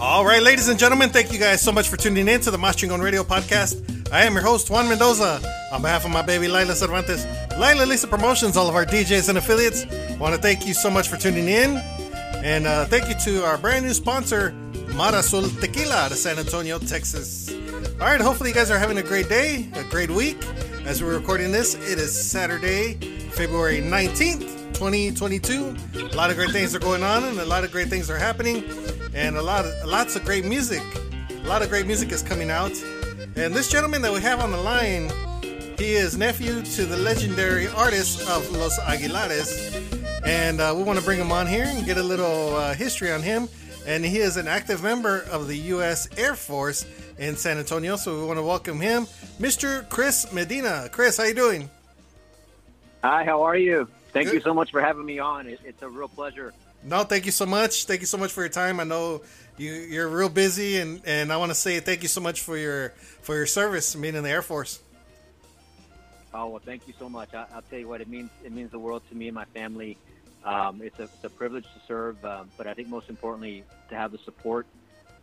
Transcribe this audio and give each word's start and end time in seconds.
All 0.00 0.24
right, 0.24 0.42
ladies 0.42 0.68
and 0.68 0.78
gentlemen, 0.78 1.10
thank 1.10 1.30
you 1.30 1.38
guys 1.38 1.60
so 1.60 1.70
much 1.70 1.90
for 1.90 1.98
tuning 1.98 2.26
in 2.26 2.40
to 2.40 2.50
the 2.50 2.56
Mas 2.56 2.74
Chingon 2.74 3.02
Radio 3.02 3.22
Podcast. 3.22 4.10
I 4.10 4.24
am 4.24 4.32
your 4.32 4.42
host, 4.42 4.70
Juan 4.70 4.88
Mendoza. 4.88 5.42
On 5.72 5.82
behalf 5.82 6.06
of 6.06 6.10
my 6.10 6.22
baby, 6.22 6.48
Lila 6.48 6.74
Cervantes, 6.74 7.26
Lilah 7.58 7.86
Lisa 7.86 8.06
Promotions, 8.06 8.56
all 8.56 8.66
of 8.66 8.74
our 8.74 8.86
DJs 8.86 9.28
and 9.28 9.36
affiliates, 9.36 9.84
want 10.18 10.34
to 10.34 10.40
thank 10.40 10.66
you 10.66 10.72
so 10.72 10.88
much 10.88 11.08
for 11.08 11.18
tuning 11.18 11.48
in. 11.48 11.76
And 12.42 12.66
uh, 12.66 12.86
thank 12.86 13.10
you 13.10 13.14
to 13.26 13.44
our 13.44 13.58
brand 13.58 13.84
new 13.84 13.92
sponsor, 13.92 14.52
Mar 14.94 15.14
Azul 15.14 15.50
Tequila 15.60 15.94
out 15.94 16.12
of 16.12 16.16
San 16.16 16.38
Antonio, 16.38 16.78
Texas. 16.78 17.52
All 18.00 18.06
right, 18.06 18.22
hopefully 18.22 18.48
you 18.50 18.54
guys 18.54 18.70
are 18.70 18.78
having 18.78 18.96
a 18.96 19.02
great 19.02 19.28
day, 19.28 19.68
a 19.74 19.84
great 19.84 20.10
week. 20.10 20.38
As 20.86 21.02
we're 21.02 21.14
recording 21.14 21.52
this, 21.52 21.74
it 21.74 21.98
is 21.98 22.10
Saturday, 22.18 22.94
February 23.32 23.82
19th, 23.82 24.72
2022. 24.72 25.76
A 25.94 26.16
lot 26.16 26.30
of 26.30 26.36
great 26.36 26.52
things 26.52 26.74
are 26.74 26.80
going 26.80 27.02
on 27.02 27.22
and 27.24 27.38
a 27.38 27.44
lot 27.44 27.64
of 27.64 27.70
great 27.70 27.88
things 27.88 28.08
are 28.08 28.16
happening 28.16 28.64
and 29.14 29.36
a 29.36 29.42
lot 29.42 29.64
of 29.64 29.88
lots 29.88 30.16
of 30.16 30.24
great 30.24 30.44
music. 30.44 30.82
A 31.30 31.48
lot 31.48 31.62
of 31.62 31.68
great 31.68 31.86
music 31.86 32.12
is 32.12 32.22
coming 32.22 32.50
out. 32.50 32.72
And 33.36 33.54
this 33.54 33.70
gentleman 33.70 34.02
that 34.02 34.12
we 34.12 34.20
have 34.20 34.40
on 34.40 34.50
the 34.50 34.58
line, 34.58 35.10
he 35.78 35.92
is 35.94 36.16
nephew 36.16 36.62
to 36.62 36.84
the 36.84 36.96
legendary 36.96 37.68
artist 37.68 38.28
of 38.28 38.50
Los 38.50 38.78
Aguilares. 38.80 40.22
And 40.24 40.60
uh, 40.60 40.74
we 40.76 40.82
want 40.82 40.98
to 40.98 41.04
bring 41.04 41.18
him 41.18 41.32
on 41.32 41.46
here 41.46 41.64
and 41.64 41.86
get 41.86 41.96
a 41.96 42.02
little 42.02 42.54
uh, 42.56 42.74
history 42.74 43.10
on 43.10 43.22
him. 43.22 43.48
And 43.86 44.04
he 44.04 44.18
is 44.18 44.36
an 44.36 44.46
active 44.46 44.82
member 44.82 45.22
of 45.30 45.48
the 45.48 45.56
U.S. 45.56 46.08
Air 46.18 46.34
Force 46.34 46.84
in 47.18 47.36
San 47.36 47.58
Antonio. 47.58 47.96
So 47.96 48.20
we 48.20 48.26
want 48.26 48.38
to 48.38 48.42
welcome 48.42 48.78
him, 48.80 49.06
Mr. 49.38 49.88
Cris 49.88 50.32
Medina. 50.32 50.88
Cris, 50.92 51.16
how 51.16 51.24
you 51.24 51.34
doing? 51.34 51.70
Hi, 53.02 53.24
how 53.24 53.42
are 53.42 53.56
you? 53.56 53.88
Thank 54.12 54.26
Good. 54.26 54.34
you 54.34 54.40
so 54.40 54.52
much 54.52 54.70
for 54.70 54.80
having 54.80 55.06
me 55.06 55.18
on. 55.18 55.46
It, 55.46 55.60
it's 55.64 55.80
a 55.82 55.88
real 55.88 56.08
pleasure. 56.08 56.52
No, 56.82 57.04
thank 57.04 57.26
you 57.26 57.32
so 57.32 57.46
much. 57.46 57.84
Thank 57.84 58.00
you 58.00 58.06
so 58.06 58.16
much 58.16 58.32
for 58.32 58.40
your 58.40 58.48
time. 58.48 58.80
I 58.80 58.84
know 58.84 59.22
you 59.58 59.72
you're 59.72 60.08
real 60.08 60.30
busy, 60.30 60.78
and 60.78 61.02
and 61.04 61.32
I 61.32 61.36
want 61.36 61.50
to 61.50 61.54
say 61.54 61.78
thank 61.80 62.02
you 62.02 62.08
so 62.08 62.20
much 62.20 62.40
for 62.40 62.56
your 62.56 62.90
for 63.20 63.34
your 63.34 63.46
service, 63.46 63.94
being 63.94 64.14
in 64.14 64.22
the 64.22 64.30
Air 64.30 64.42
Force. 64.42 64.80
Oh 66.32 66.48
well, 66.48 66.62
thank 66.64 66.86
you 66.88 66.94
so 66.98 67.08
much. 67.08 67.34
I, 67.34 67.46
will 67.54 67.62
tell 67.68 67.78
you 67.78 67.88
what 67.88 68.00
it 68.00 68.08
means. 68.08 68.30
It 68.44 68.52
means 68.52 68.70
the 68.70 68.78
world 68.78 69.02
to 69.10 69.14
me 69.14 69.28
and 69.28 69.34
my 69.34 69.44
family. 69.46 69.98
Um, 70.42 70.80
it's, 70.82 70.98
a, 70.98 71.02
it's, 71.02 71.24
a, 71.24 71.28
privilege 71.28 71.64
to 71.64 71.80
serve, 71.86 72.24
um, 72.24 72.48
but 72.56 72.66
I 72.66 72.72
think 72.72 72.88
most 72.88 73.10
importantly 73.10 73.62
to 73.90 73.94
have 73.94 74.10
the 74.10 74.16
support 74.16 74.66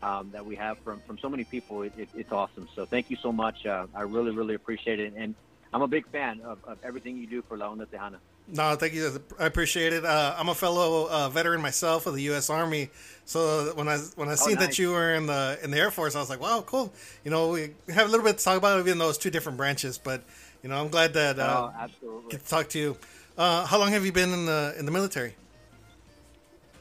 um, 0.03 0.29
that 0.31 0.45
we 0.45 0.55
have 0.57 0.77
from 0.79 0.99
from 1.07 1.17
so 1.17 1.27
many 1.27 1.43
people. 1.43 1.81
It, 1.81 1.93
it, 1.97 2.09
it's 2.15 2.31
awesome. 2.31 2.67
So 2.75 2.85
thank 2.85 3.09
you 3.09 3.17
so 3.17 3.31
much. 3.31 3.65
Uh, 3.65 3.87
I 3.95 4.01
really 4.01 4.31
really 4.31 4.53
appreciate 4.53 4.99
it, 4.99 5.13
and 5.15 5.33
I'm 5.73 5.81
a 5.81 5.87
big 5.87 6.07
fan 6.11 6.41
of, 6.41 6.59
of 6.65 6.77
everything 6.83 7.17
you 7.17 7.27
do 7.27 7.41
for 7.41 7.57
La 7.57 7.69
Onda 7.69 7.85
Tejana. 7.85 8.17
No, 8.47 8.75
thank 8.75 8.93
you. 8.93 9.21
I 9.37 9.45
appreciate 9.45 9.91
it. 9.91 10.05
Uh, 10.05 10.35
I'm 10.37 10.47
a 10.47 10.55
fellow 10.55 11.09
uh, 11.09 11.27
veteran 11.29 11.61
myself 11.61 12.05
of 12.05 12.15
the 12.15 12.21
U.S. 12.23 12.49
Army, 12.49 12.89
so 13.25 13.73
when 13.75 13.89
I 13.89 13.97
when 14.15 14.29
I 14.29 14.33
oh, 14.33 14.35
seen 14.35 14.55
nice. 14.55 14.67
that 14.67 14.79
you 14.79 14.91
were 14.91 15.15
in 15.15 15.25
the 15.25 15.59
in 15.61 15.69
the 15.69 15.77
Air 15.77 15.91
Force, 15.91 16.15
I 16.15 16.19
was 16.19 16.29
like, 16.29 16.39
wow, 16.39 16.63
cool. 16.65 16.93
You 17.25 17.31
know, 17.31 17.49
we 17.49 17.73
have 17.89 18.07
a 18.07 18.09
little 18.09 18.25
bit 18.25 18.37
to 18.37 18.43
talk 18.43 18.57
about, 18.57 18.79
even 18.79 18.97
though 18.99 19.09
it's 19.09 19.17
two 19.17 19.29
different 19.29 19.57
branches. 19.57 19.97
But 19.97 20.23
you 20.63 20.69
know, 20.69 20.79
I'm 20.79 20.87
glad 20.87 21.13
that 21.15 21.37
uh, 21.39 21.71
oh, 21.73 21.77
absolutely. 21.77 22.31
get 22.31 22.43
to 22.43 22.49
talk 22.49 22.69
to 22.69 22.79
you. 22.79 22.97
Uh, 23.37 23.65
how 23.65 23.77
long 23.77 23.91
have 23.91 24.05
you 24.05 24.13
been 24.13 24.31
in 24.31 24.45
the 24.45 24.75
in 24.79 24.85
the 24.85 24.91
military? 24.91 25.35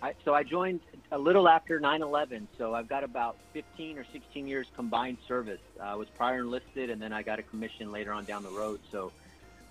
I, 0.00 0.14
so 0.24 0.34
I 0.34 0.44
joined 0.44 0.80
a 1.12 1.18
little 1.18 1.48
after 1.48 1.80
9/11, 1.80 2.46
so 2.58 2.74
I've 2.74 2.88
got 2.88 3.04
about 3.04 3.36
15 3.52 3.98
or 3.98 4.04
16 4.12 4.46
years 4.46 4.66
combined 4.74 5.18
service. 5.26 5.60
I 5.80 5.94
was 5.94 6.08
prior 6.08 6.40
enlisted, 6.40 6.90
and 6.90 7.00
then 7.00 7.12
I 7.12 7.22
got 7.22 7.38
a 7.38 7.42
commission 7.42 7.92
later 7.92 8.12
on 8.12 8.24
down 8.24 8.42
the 8.42 8.50
road. 8.50 8.80
So 8.90 9.12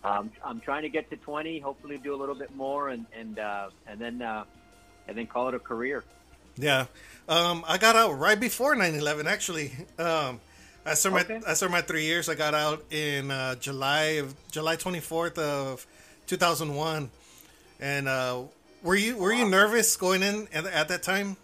um, 0.03 0.31
I'm 0.43 0.59
trying 0.59 0.83
to 0.83 0.89
get 0.89 1.09
to 1.09 1.17
20. 1.17 1.59
Hopefully, 1.59 1.97
do 1.97 2.13
a 2.13 2.17
little 2.17 2.35
bit 2.35 2.55
more, 2.55 2.89
and 2.89 3.05
and 3.17 3.39
uh, 3.39 3.69
and 3.87 3.99
then 3.99 4.21
uh, 4.21 4.45
and 5.07 5.17
then 5.17 5.27
call 5.27 5.49
it 5.49 5.55
a 5.55 5.59
career. 5.59 6.03
Yeah, 6.57 6.85
um, 7.27 7.65
I 7.67 7.77
got 7.77 7.95
out 7.95 8.17
right 8.17 8.39
before 8.39 8.75
9/11. 8.75 9.25
Actually, 9.25 9.73
um, 9.99 10.39
I 10.85 10.93
served 10.93 11.17
okay. 11.17 11.39
my 11.39 11.51
I 11.51 11.53
served 11.53 11.71
my 11.71 11.81
three 11.81 12.05
years. 12.05 12.29
I 12.29 12.35
got 12.35 12.53
out 12.53 12.85
in 12.91 13.29
uh, 13.29 13.55
July 13.55 14.19
of 14.21 14.33
July 14.51 14.77
24th 14.77 15.37
of 15.37 15.85
2001. 16.27 17.09
And 17.79 18.07
uh, 18.07 18.43
were 18.85 18.95
you 18.95 19.17
were 19.17 19.33
you 19.33 19.49
nervous 19.49 19.97
going 19.97 20.23
in 20.23 20.47
at, 20.53 20.65
at, 20.65 20.87
that 20.87 21.03
time? 21.03 21.35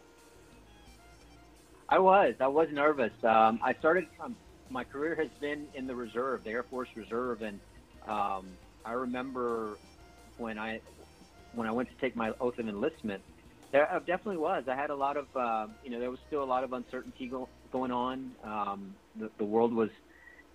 I 1.89 1.99
was. 1.99 2.35
I 2.39 2.47
was 2.47 2.69
nervous. 2.71 3.11
Um, 3.23 3.59
I 3.63 3.73
started. 3.73 4.07
Um, 4.23 4.37
my 4.69 4.85
career 4.85 5.15
has 5.15 5.27
been 5.41 5.67
in 5.73 5.87
the 5.87 5.95
reserve, 5.95 6.45
the 6.45 6.51
Air 6.51 6.63
Force 6.63 6.87
Reserve, 6.95 7.41
and 7.41 7.59
um, 8.07 8.47
I 8.85 8.93
remember 8.93 9.77
when 10.37 10.57
I 10.57 10.79
when 11.53 11.67
I 11.67 11.71
went 11.71 11.89
to 11.89 11.95
take 11.99 12.15
my 12.15 12.31
oath 12.39 12.59
of 12.59 12.69
enlistment. 12.69 13.21
There 13.71 13.91
I 13.91 13.99
definitely 13.99 14.37
was. 14.37 14.65
I 14.67 14.75
had 14.75 14.89
a 14.89 14.95
lot 14.95 15.17
of, 15.17 15.27
uh, 15.35 15.67
you 15.83 15.91
know, 15.91 15.99
there 15.99 16.11
was 16.11 16.19
still 16.27 16.43
a 16.43 16.45
lot 16.45 16.63
of 16.63 16.73
uncertainty 16.73 17.27
go, 17.27 17.47
going 17.71 17.91
on. 17.91 18.31
Um, 18.43 18.95
the, 19.17 19.29
the 19.37 19.45
world 19.45 19.73
was 19.73 19.89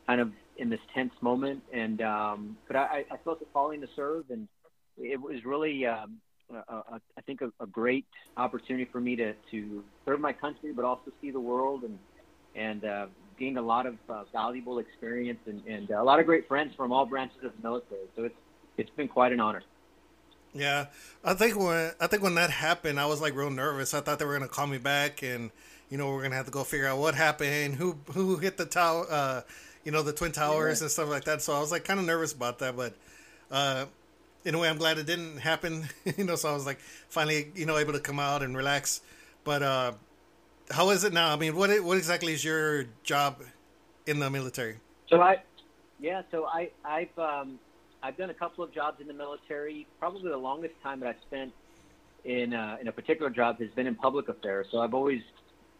kind 0.06 0.20
of 0.20 0.32
in 0.58 0.70
this 0.70 0.80
tense 0.94 1.12
moment, 1.20 1.62
and 1.72 2.00
um, 2.02 2.56
but 2.66 2.76
I, 2.76 3.04
I 3.10 3.16
felt 3.24 3.40
a 3.42 3.46
calling 3.46 3.80
to 3.80 3.88
serve, 3.96 4.30
and 4.30 4.48
it 4.98 5.20
was 5.20 5.44
really, 5.44 5.86
um, 5.86 6.18
a, 6.52 6.74
a, 6.74 7.00
I 7.16 7.20
think, 7.22 7.40
a, 7.40 7.52
a 7.60 7.66
great 7.66 8.06
opportunity 8.36 8.88
for 8.90 9.00
me 9.00 9.16
to 9.16 9.34
to 9.50 9.84
serve 10.04 10.20
my 10.20 10.32
country, 10.32 10.72
but 10.72 10.84
also 10.84 11.12
see 11.20 11.30
the 11.30 11.40
world 11.40 11.84
and 11.84 11.98
and 12.54 12.84
uh, 12.84 13.06
gained 13.38 13.58
a 13.58 13.62
lot 13.62 13.86
of 13.86 13.96
uh, 14.08 14.24
valuable 14.32 14.78
experience 14.78 15.40
and, 15.46 15.62
and 15.66 15.90
a 15.90 16.02
lot 16.02 16.18
of 16.18 16.26
great 16.26 16.48
friends 16.48 16.74
from 16.74 16.92
all 16.92 17.06
branches 17.06 17.38
of 17.44 17.52
the 17.56 17.62
military. 17.62 18.06
So 18.16 18.24
it's 18.24 18.36
it's 18.76 18.90
been 18.90 19.08
quite 19.08 19.32
an 19.32 19.40
honor. 19.40 19.62
Yeah, 20.54 20.86
I 21.22 21.34
think 21.34 21.58
when 21.58 21.92
I 22.00 22.06
think 22.06 22.22
when 22.22 22.34
that 22.36 22.50
happened, 22.50 22.98
I 22.98 23.06
was 23.06 23.20
like 23.20 23.34
real 23.34 23.50
nervous. 23.50 23.92
I 23.92 24.00
thought 24.00 24.18
they 24.18 24.24
were 24.24 24.32
gonna 24.32 24.48
call 24.48 24.66
me 24.66 24.78
back, 24.78 25.22
and 25.22 25.50
you 25.90 25.98
know 25.98 26.10
we're 26.10 26.22
gonna 26.22 26.36
have 26.36 26.46
to 26.46 26.52
go 26.52 26.64
figure 26.64 26.86
out 26.86 26.98
what 26.98 27.14
happened, 27.14 27.74
who 27.74 27.98
who 28.12 28.36
hit 28.36 28.56
the 28.56 28.64
tower, 28.64 29.06
uh, 29.10 29.42
you 29.84 29.92
know 29.92 30.02
the 30.02 30.12
twin 30.12 30.32
towers 30.32 30.80
yeah. 30.80 30.84
and 30.84 30.90
stuff 30.90 31.08
like 31.08 31.24
that. 31.24 31.42
So 31.42 31.52
I 31.52 31.60
was 31.60 31.70
like 31.70 31.84
kind 31.84 32.00
of 32.00 32.06
nervous 32.06 32.32
about 32.32 32.58
that, 32.60 32.74
but 32.74 32.94
uh, 33.50 33.86
in 34.46 34.54
a 34.54 34.58
way, 34.58 34.68
I'm 34.68 34.78
glad 34.78 34.96
it 34.96 35.06
didn't 35.06 35.38
happen. 35.38 35.88
you 36.16 36.24
know, 36.24 36.36
so 36.36 36.48
I 36.48 36.52
was 36.52 36.64
like 36.64 36.78
finally 37.08 37.50
you 37.54 37.66
know 37.66 37.76
able 37.76 37.92
to 37.92 38.00
come 38.00 38.20
out 38.20 38.42
and 38.42 38.56
relax. 38.56 39.02
But 39.44 39.62
uh, 39.62 39.92
how 40.70 40.90
is 40.90 41.04
it 41.04 41.12
now? 41.12 41.32
I 41.32 41.36
mean, 41.36 41.54
what 41.56 41.70
what 41.82 41.98
exactly 41.98 42.32
is 42.32 42.44
your 42.44 42.84
job 43.02 43.42
in 44.06 44.20
the 44.20 44.30
military? 44.30 44.76
So 45.08 45.20
I, 45.20 45.42
yeah, 46.00 46.22
so 46.30 46.46
I 46.46 46.70
I've 46.84 47.18
um, 47.18 47.58
I've 48.02 48.16
done 48.16 48.30
a 48.30 48.34
couple 48.34 48.62
of 48.62 48.72
jobs 48.72 49.00
in 49.00 49.08
the 49.08 49.14
military. 49.14 49.86
Probably 49.98 50.30
the 50.30 50.36
longest 50.36 50.74
time 50.82 51.00
that 51.00 51.08
I've 51.08 51.22
spent 51.26 51.52
in 52.24 52.54
uh, 52.54 52.76
in 52.80 52.88
a 52.88 52.92
particular 52.92 53.30
job 53.30 53.58
has 53.60 53.70
been 53.70 53.88
in 53.88 53.96
public 53.96 54.28
affairs. 54.28 54.68
So 54.70 54.78
I've 54.78 54.94
always 54.94 55.22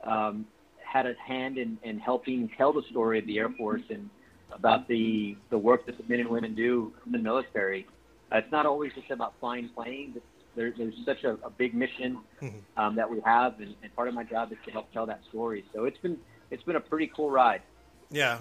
um, 0.03 0.45
had 0.85 1.07
a 1.07 1.15
hand 1.25 1.57
in, 1.57 1.79
in 1.85 1.99
helping 1.99 2.51
tell 2.57 2.73
the 2.73 2.83
story 2.91 3.21
of 3.21 3.27
the 3.27 3.39
Air 3.39 3.51
Force 3.51 3.83
and 3.91 4.11
about 4.53 4.89
the 4.89 5.37
the 5.51 5.59
work 5.59 5.87
that 5.87 5.99
the 5.99 6.05
men 6.09 6.21
and 6.21 6.29
women 6.29 6.55
do 6.57 6.93
in 7.07 7.13
the 7.13 7.19
military. 7.19 7.87
Uh, 8.33 8.39
it's 8.39 8.51
not 8.53 8.67
always 8.67 8.93
just 8.95 9.11
about 9.11 9.35
flying 9.41 9.69
planes 9.69 10.17
there, 10.57 10.73
there's 10.77 10.95
such 11.05 11.23
a, 11.23 11.35
a 11.45 11.51
big 11.51 11.75
mission 11.75 12.19
mm-hmm. 12.43 12.81
um, 12.81 12.97
that 12.97 13.09
we 13.09 13.21
have, 13.21 13.61
and, 13.61 13.75
and 13.83 13.95
part 13.95 14.09
of 14.09 14.15
my 14.15 14.25
job 14.25 14.51
is 14.51 14.59
to 14.65 14.73
help 14.73 14.91
tell 14.93 15.07
that 15.07 15.21
story. 15.29 15.65
So 15.73 15.85
it's 15.85 15.99
been 15.99 16.19
it's 16.51 16.63
been 16.63 16.77
a 16.77 16.81
pretty 16.81 17.13
cool 17.15 17.31
ride. 17.31 17.63
Yeah. 18.11 18.41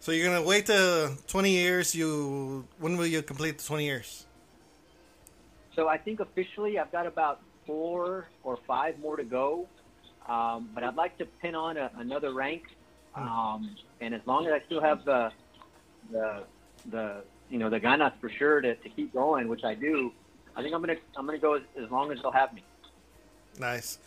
So 0.00 0.12
you're 0.12 0.26
gonna 0.26 0.46
wait 0.46 0.66
to 0.66 1.12
20 1.28 1.50
years. 1.50 1.94
You 1.94 2.66
when 2.78 2.96
will 2.98 3.06
you 3.06 3.22
complete 3.22 3.58
the 3.58 3.64
20 3.64 3.84
years? 3.84 4.26
So 5.74 5.88
I 5.88 5.98
think 5.98 6.20
officially 6.20 6.78
I've 6.78 6.92
got 6.92 7.06
about 7.06 7.40
four 7.66 8.28
or 8.42 8.58
five 8.66 8.98
more 8.98 9.16
to 9.16 9.24
go, 9.24 9.68
um, 10.28 10.70
but 10.74 10.82
I'd 10.82 10.96
like 10.96 11.16
to 11.18 11.26
pin 11.40 11.54
on 11.54 11.76
a, 11.76 11.90
another 11.96 12.34
rank. 12.34 12.64
Hmm. 13.14 13.28
Um, 13.28 13.76
and 14.00 14.14
as 14.14 14.20
long 14.26 14.46
as 14.46 14.52
I 14.52 14.60
still 14.66 14.80
have 14.80 15.04
the 15.04 15.30
the 16.10 16.42
the 16.90 17.22
you 17.50 17.58
know 17.58 17.70
the 17.70 17.80
guy 17.80 17.96
ganas 17.96 18.12
for 18.20 18.28
sure 18.28 18.60
to, 18.60 18.74
to 18.74 18.88
keep 18.88 19.12
going, 19.12 19.48
which 19.48 19.64
I 19.64 19.74
do, 19.74 20.12
I 20.56 20.62
think 20.62 20.74
I'm 20.74 20.80
gonna 20.80 20.96
I'm 21.16 21.26
gonna 21.26 21.38
go 21.38 21.54
as, 21.54 21.62
as 21.82 21.90
long 21.90 22.12
as 22.12 22.20
they'll 22.22 22.32
have 22.32 22.52
me. 22.54 22.62
Nice. 23.58 23.98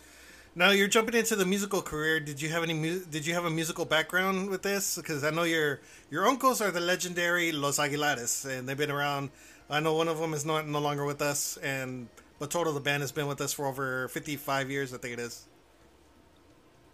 Now 0.54 0.70
you're 0.70 0.88
jumping 0.88 1.14
into 1.14 1.36
the 1.36 1.46
musical 1.46 1.80
career. 1.80 2.18
Did 2.18 2.42
you 2.42 2.48
have 2.48 2.62
any? 2.62 2.74
Mu- 2.74 3.04
did 3.04 3.24
you 3.24 3.34
have 3.34 3.44
a 3.44 3.50
musical 3.50 3.84
background 3.84 4.50
with 4.50 4.62
this? 4.62 4.96
Because 4.96 5.22
I 5.22 5.30
know 5.30 5.44
your 5.44 5.80
your 6.10 6.26
uncles 6.26 6.60
are 6.60 6.70
the 6.70 6.80
legendary 6.80 7.52
Los 7.52 7.78
Aguilares, 7.78 8.44
and 8.46 8.68
they've 8.68 8.76
been 8.76 8.90
around. 8.90 9.30
I 9.68 9.78
know 9.78 9.94
one 9.94 10.08
of 10.08 10.18
them 10.18 10.34
is 10.34 10.44
not 10.44 10.66
no 10.66 10.80
longer 10.80 11.04
with 11.04 11.22
us, 11.22 11.56
and 11.58 12.08
but 12.40 12.50
total 12.50 12.72
the 12.72 12.80
band 12.80 13.02
has 13.02 13.12
been 13.12 13.28
with 13.28 13.40
us 13.40 13.52
for 13.52 13.66
over 13.66 14.08
55 14.08 14.70
years. 14.70 14.92
I 14.92 14.98
think 14.98 15.14
it 15.14 15.20
is. 15.20 15.46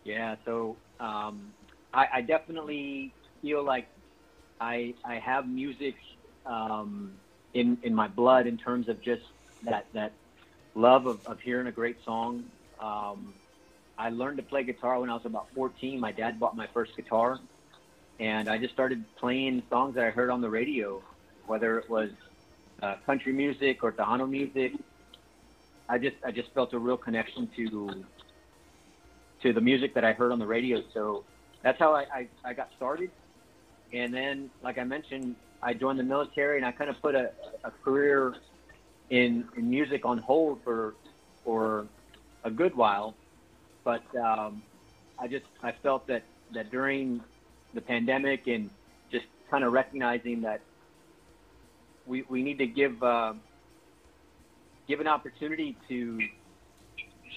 Yeah. 0.05 0.37
So 0.45 0.77
um, 1.01 1.53
I, 1.95 2.07
I 2.15 2.21
definitely 2.21 3.15
feel 3.41 3.65
like 3.65 3.89
I 4.61 4.95
I 5.03 5.15
have 5.15 5.49
music 5.49 5.95
um, 6.47 7.13
in 7.55 7.79
in 7.83 7.95
my 7.95 8.09
blood 8.09 8.47
in 8.47 8.57
terms 8.57 8.89
of 8.89 9.01
just 9.03 9.23
that 9.65 9.87
that 9.93 10.13
love 10.75 11.07
of, 11.07 11.19
of 11.27 11.41
hearing 11.41 11.67
a 11.67 11.73
great 11.73 11.97
song. 12.05 12.45
Um, 12.81 13.35
I 13.99 14.11
learned 14.11 14.37
to 14.37 14.43
play 14.43 14.63
guitar 14.63 15.01
when 15.01 15.09
I 15.09 15.15
was 15.15 15.25
about 15.25 15.49
14. 15.55 15.99
My 15.99 16.13
dad 16.13 16.39
bought 16.39 16.55
my 16.55 16.69
first 16.75 16.95
guitar, 16.97 17.39
and 18.21 18.49
I 18.49 18.59
just 18.59 18.75
started 18.75 19.03
playing 19.17 19.63
songs 19.71 19.95
that 19.95 20.05
I 20.05 20.11
heard 20.11 20.29
on 20.29 20.43
the 20.43 20.51
radio, 20.51 21.03
whether 21.47 21.79
it 21.79 21.89
was 21.89 22.11
uh, 22.83 22.97
country 23.07 23.33
music 23.33 23.83
or 23.83 23.93
Tejano 23.93 24.29
music. 24.29 24.73
I 25.89 25.99
just 25.99 26.17
I 26.25 26.31
just 26.31 26.53
felt 26.53 26.75
a 26.75 26.79
real 26.79 26.97
connection 26.97 27.49
to 27.57 28.05
to 29.43 29.53
the 29.53 29.61
music 29.61 29.95
that 29.95 30.05
I 30.05 30.13
heard 30.13 30.33
on 30.33 30.39
the 30.39 30.47
radio. 30.47 30.83
So 30.93 31.25
that's 31.63 31.79
how 31.79 31.95
I, 31.95 32.07
I, 32.13 32.29
I 32.45 32.53
got 32.53 32.71
started. 32.77 33.11
And 33.93 34.13
then, 34.13 34.51
like 34.63 34.79
I 34.79 34.85
mentioned, 34.85 35.37
I 35.63 35.75
joined 35.75 35.99
the 35.99 36.05
military 36.05 36.59
and 36.59 36.67
I 36.67 36.73
kind 36.73 36.91
of 36.91 37.01
put 37.01 37.15
a, 37.15 37.31
a 37.65 37.71
career 37.71 38.35
in, 39.11 39.45
in 39.57 39.71
music 39.71 40.05
on 40.05 40.19
hold 40.19 40.61
for 40.65 40.95
for 41.45 41.87
a 42.45 42.51
good 42.51 42.75
while. 42.75 43.15
But 43.85 44.03
um, 44.17 44.63
I 45.19 45.29
just 45.29 45.47
I 45.63 45.73
felt 45.83 46.07
that 46.09 46.25
that 46.55 46.71
during 46.71 47.21
the 47.75 47.81
pandemic 47.81 48.47
and 48.47 48.71
just 49.11 49.27
kind 49.51 49.65
of 49.65 49.73
recognizing 49.73 50.41
that 50.43 50.61
we 52.07 52.25
we 52.29 52.43
need 52.43 52.59
to 52.59 52.67
give 52.67 53.03
uh, 53.03 53.35
give 54.89 55.01
an 55.01 55.07
opportunity 55.07 55.77
to 55.89 56.21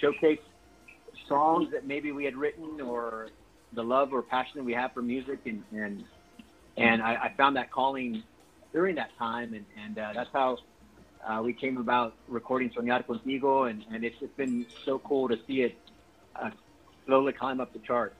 showcase 0.01 0.39
songs 1.27 1.69
that 1.71 1.85
maybe 1.85 2.11
we 2.11 2.25
had 2.25 2.35
written 2.35 2.81
or 2.81 3.29
the 3.73 3.83
love 3.83 4.13
or 4.13 4.21
passion 4.21 4.53
that 4.55 4.63
we 4.63 4.73
have 4.73 4.93
for 4.93 5.01
music 5.01 5.39
and 5.45 5.63
and 5.71 6.03
and 6.79 7.01
I, 7.01 7.15
I 7.15 7.33
found 7.35 7.55
that 7.57 7.71
calling 7.71 8.23
during 8.73 8.95
that 8.95 9.11
time 9.17 9.53
and 9.53 9.65
and 9.83 9.97
uh, 9.97 10.11
that's 10.13 10.29
how 10.33 10.57
uh, 11.27 11.41
we 11.43 11.53
came 11.53 11.77
about 11.77 12.13
recording 12.27 12.69
Soñar 12.69 13.05
Contigo 13.05 13.69
and 13.69 13.83
and 13.91 14.03
it's 14.03 14.17
just 14.19 14.35
been 14.37 14.65
so 14.85 14.99
cool 14.99 15.27
to 15.27 15.37
see 15.45 15.61
it 15.61 15.77
uh, 16.35 16.49
slowly 17.05 17.33
climb 17.33 17.59
up 17.59 17.73
the 17.73 17.79
chart. 17.79 18.13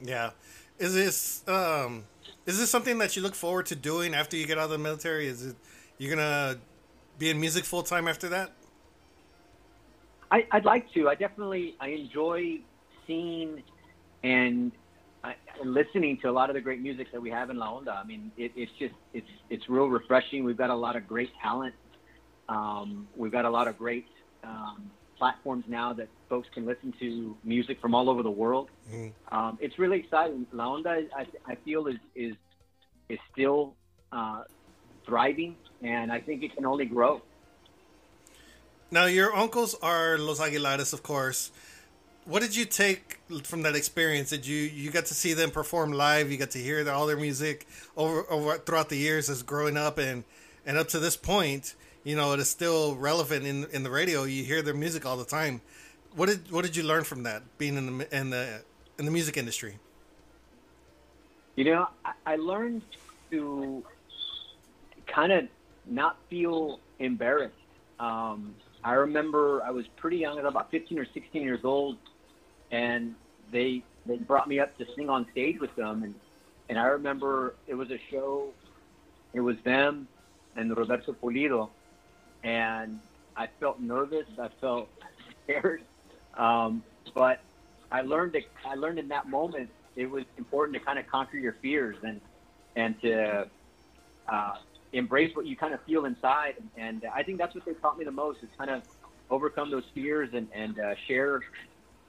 Yeah, 0.00 0.30
is 0.78 0.94
this 0.94 1.46
um 1.48 2.04
is 2.46 2.58
this 2.58 2.70
something 2.70 2.98
that 2.98 3.14
you 3.16 3.22
look 3.22 3.34
forward 3.34 3.66
to 3.66 3.76
doing 3.76 4.14
after 4.14 4.36
you 4.36 4.46
get 4.46 4.58
out 4.58 4.64
of 4.64 4.70
the 4.70 4.78
military? 4.78 5.26
Is 5.26 5.46
it 5.46 5.56
you're 5.98 6.14
gonna 6.14 6.56
be 7.18 7.30
in 7.30 7.38
music 7.40 7.64
full 7.64 7.82
time 7.82 8.08
after 8.08 8.28
that? 8.30 8.52
I, 10.30 10.46
I'd 10.50 10.64
like 10.64 10.90
to. 10.94 11.10
I 11.10 11.14
definitely 11.14 11.76
I 11.78 11.88
enjoy 11.88 12.60
seeing 13.06 13.62
and 14.22 14.72
and 15.24 15.74
listening 15.74 16.18
to 16.22 16.30
a 16.30 16.32
lot 16.32 16.50
of 16.50 16.54
the 16.54 16.60
great 16.60 16.80
music 16.80 17.12
that 17.12 17.20
we 17.20 17.30
have 17.30 17.50
in 17.50 17.56
La 17.56 17.72
Onda. 17.72 17.96
I 17.96 18.04
mean, 18.04 18.32
it, 18.36 18.52
it's 18.56 18.72
just 18.78 18.94
it's 19.12 19.28
it's 19.50 19.68
real 19.68 19.86
refreshing. 19.86 20.44
We've 20.44 20.56
got 20.56 20.70
a 20.70 20.74
lot 20.74 20.96
of 20.96 21.06
great 21.06 21.30
talent. 21.40 21.74
Um, 22.48 23.08
we've 23.16 23.32
got 23.32 23.44
a 23.44 23.50
lot 23.50 23.68
of 23.68 23.78
great 23.78 24.06
um, 24.44 24.90
platforms 25.16 25.64
now 25.68 25.92
that 25.92 26.08
folks 26.28 26.48
can 26.52 26.66
listen 26.66 26.92
to 26.98 27.36
music 27.44 27.80
from 27.80 27.94
all 27.94 28.10
over 28.10 28.22
the 28.22 28.30
world. 28.30 28.68
Mm-hmm. 28.90 29.34
Um, 29.36 29.58
it's 29.60 29.78
really 29.78 29.98
exciting. 29.98 30.46
La 30.52 30.66
Onda, 30.66 31.06
I, 31.16 31.26
I 31.46 31.54
feel, 31.64 31.86
is 31.86 31.98
is 32.14 32.34
is 33.08 33.18
still 33.32 33.74
uh, 34.10 34.42
thriving, 35.06 35.56
and 35.82 36.10
I 36.10 36.20
think 36.20 36.42
it 36.42 36.54
can 36.56 36.66
only 36.66 36.86
grow. 36.86 37.22
Now, 38.90 39.06
your 39.06 39.34
uncles 39.34 39.74
are 39.82 40.18
Los 40.18 40.38
Aguilares, 40.38 40.92
of 40.92 41.02
course. 41.02 41.50
What 42.24 42.40
did 42.40 42.54
you 42.54 42.64
take 42.64 43.18
from 43.42 43.62
that 43.62 43.74
experience? 43.74 44.30
Did 44.30 44.46
you 44.46 44.56
you 44.56 44.90
got 44.90 45.06
to 45.06 45.14
see 45.14 45.32
them 45.32 45.50
perform 45.50 45.92
live? 45.92 46.30
You 46.30 46.38
got 46.38 46.50
to 46.52 46.58
hear 46.58 46.88
all 46.88 47.06
their 47.06 47.16
music 47.16 47.66
over 47.96 48.24
over 48.30 48.58
throughout 48.58 48.88
the 48.88 48.96
years 48.96 49.28
as 49.28 49.42
growing 49.42 49.76
up 49.76 49.98
and 49.98 50.24
and 50.64 50.78
up 50.78 50.88
to 50.88 50.98
this 50.98 51.16
point. 51.16 51.74
You 52.04 52.16
know, 52.16 52.32
it 52.32 52.40
is 52.40 52.48
still 52.48 52.94
relevant 52.96 53.44
in 53.44 53.66
in 53.72 53.82
the 53.82 53.90
radio. 53.90 54.22
You 54.22 54.44
hear 54.44 54.62
their 54.62 54.74
music 54.74 55.04
all 55.04 55.16
the 55.16 55.24
time. 55.24 55.62
What 56.14 56.28
did 56.28 56.50
what 56.50 56.64
did 56.64 56.76
you 56.76 56.84
learn 56.84 57.04
from 57.04 57.24
that 57.24 57.42
being 57.58 57.76
in 57.76 57.98
the 57.98 58.16
in 58.16 58.30
the 58.30 58.62
in 58.98 59.04
the 59.04 59.10
music 59.10 59.36
industry? 59.36 59.78
You 61.56 61.64
know, 61.64 61.88
I, 62.04 62.12
I 62.24 62.36
learned 62.36 62.82
to 63.30 63.84
kind 65.06 65.32
of 65.32 65.48
not 65.86 66.16
feel 66.30 66.78
embarrassed. 66.98 67.54
Um, 67.98 68.54
I 68.84 68.94
remember 68.94 69.62
I 69.62 69.70
was 69.70 69.86
pretty 69.96 70.16
young, 70.18 70.38
I 70.38 70.42
was 70.42 70.50
about 70.50 70.70
15 70.70 70.98
or 70.98 71.06
16 71.12 71.42
years 71.42 71.60
old, 71.62 71.98
and 72.72 73.14
they 73.52 73.82
they 74.06 74.16
brought 74.16 74.48
me 74.48 74.58
up 74.58 74.76
to 74.78 74.86
sing 74.96 75.08
on 75.08 75.26
stage 75.30 75.60
with 75.60 75.74
them, 75.76 76.02
and 76.02 76.14
and 76.68 76.78
I 76.78 76.86
remember 76.86 77.54
it 77.68 77.74
was 77.74 77.90
a 77.90 77.98
show. 78.10 78.48
It 79.34 79.40
was 79.40 79.56
them 79.64 80.08
and 80.56 80.76
Roberto 80.76 81.12
Pulido, 81.12 81.70
and 82.42 82.98
I 83.36 83.48
felt 83.60 83.80
nervous. 83.80 84.26
I 84.38 84.48
felt 84.60 84.88
scared, 85.44 85.82
um, 86.36 86.82
but 87.14 87.40
I 87.90 88.02
learned 88.02 88.32
that 88.32 88.42
I 88.66 88.74
learned 88.74 88.98
in 88.98 89.08
that 89.08 89.28
moment 89.28 89.70
it 89.94 90.10
was 90.10 90.24
important 90.38 90.76
to 90.78 90.84
kind 90.84 90.98
of 90.98 91.06
conquer 91.06 91.36
your 91.36 91.56
fears 91.62 91.96
and 92.02 92.20
and 92.76 93.00
to 93.02 93.48
uh, 94.28 94.54
embrace 94.92 95.34
what 95.34 95.46
you 95.46 95.56
kind 95.56 95.74
of 95.74 95.80
feel 95.82 96.04
inside. 96.04 96.54
And 96.76 97.04
I 97.14 97.22
think 97.22 97.38
that's 97.38 97.54
what 97.54 97.64
they 97.64 97.74
taught 97.74 97.98
me 97.98 98.04
the 98.04 98.10
most 98.10 98.42
is 98.42 98.48
kind 98.56 98.70
of 98.70 98.82
overcome 99.30 99.70
those 99.70 99.84
fears 99.94 100.30
and, 100.32 100.48
and 100.54 100.78
uh, 100.78 100.94
share, 101.06 101.40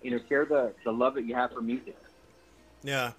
you 0.03 0.11
know, 0.11 0.19
share 0.29 0.45
the, 0.45 0.73
the 0.83 0.91
love 0.91 1.15
that 1.15 1.25
you 1.25 1.35
have 1.35 1.51
for 1.53 1.61
music. 1.61 1.97
Yeah. 2.83 3.11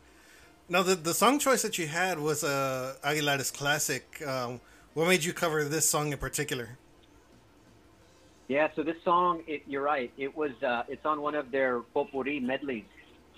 Now, 0.69 0.83
the, 0.83 0.95
the 0.95 1.15
song 1.15 1.39
choice 1.39 1.63
that 1.63 1.79
you 1.79 1.87
had 1.87 2.19
was 2.19 2.43
a 2.43 2.97
uh, 3.03 3.09
Aguilares 3.09 3.51
classic. 3.51 4.23
Um, 4.27 4.61
what 4.95 5.09
made 5.09 5.25
you 5.25 5.33
cover 5.33 5.65
this 5.65 5.89
song 5.89 6.13
in 6.13 6.19
particular? 6.19 6.79
Yeah, 8.49 8.69
so 8.77 8.83
this 8.83 8.97
song, 9.05 9.43
it, 9.47 9.63
you're 9.67 9.83
right. 9.83 10.13
It 10.19 10.37
was 10.37 10.53
uh, 10.63 10.85
it's 10.89 11.05
on 11.05 11.21
one 11.23 11.35
of 11.35 11.51
their 11.51 11.81
potpourri 11.81 12.41
medleys, 12.41 12.85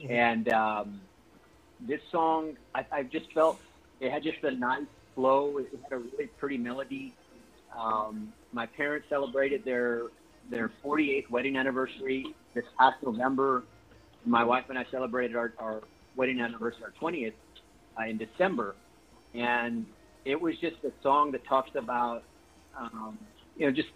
mm-hmm. 0.01 0.13
and 0.13 0.49
um, 0.53 1.01
this 1.81 2.01
song, 2.11 2.57
I, 2.75 2.85
I 2.91 3.03
just 3.05 3.33
felt 3.33 3.61
it 4.01 4.11
had 4.11 4.25
just 4.25 4.43
a 4.43 4.51
nice 4.51 4.83
flow. 5.15 5.59
It 5.59 5.69
had 5.85 5.93
a 5.93 5.99
really 5.99 6.27
pretty 6.39 6.59
melody. 6.59 7.15
Um, 7.77 8.33
my 8.53 8.67
parents 8.67 9.07
celebrated 9.09 9.65
their 9.65 10.03
their 10.51 10.71
48th 10.85 11.31
wedding 11.31 11.57
anniversary 11.57 12.35
this 12.55 12.65
past 12.79 12.97
November. 13.03 13.65
My 14.25 14.45
wife 14.45 14.65
and 14.69 14.79
I 14.79 14.85
celebrated 14.91 15.37
our, 15.37 15.53
our 15.59 15.83
wedding 16.17 16.41
anniversary, 16.41 16.83
our 16.85 16.93
20th, 17.01 17.33
uh, 17.99 18.05
in 18.09 18.19
December, 18.19 18.75
and 19.35 19.87
it 20.25 20.41
was 20.41 20.55
just 20.61 20.77
a 20.85 20.91
song 21.03 21.31
that 21.33 21.47
talks 21.47 21.71
about, 21.77 22.23
um, 22.79 23.19
you 23.57 23.67
know, 23.67 23.73
just 23.73 23.89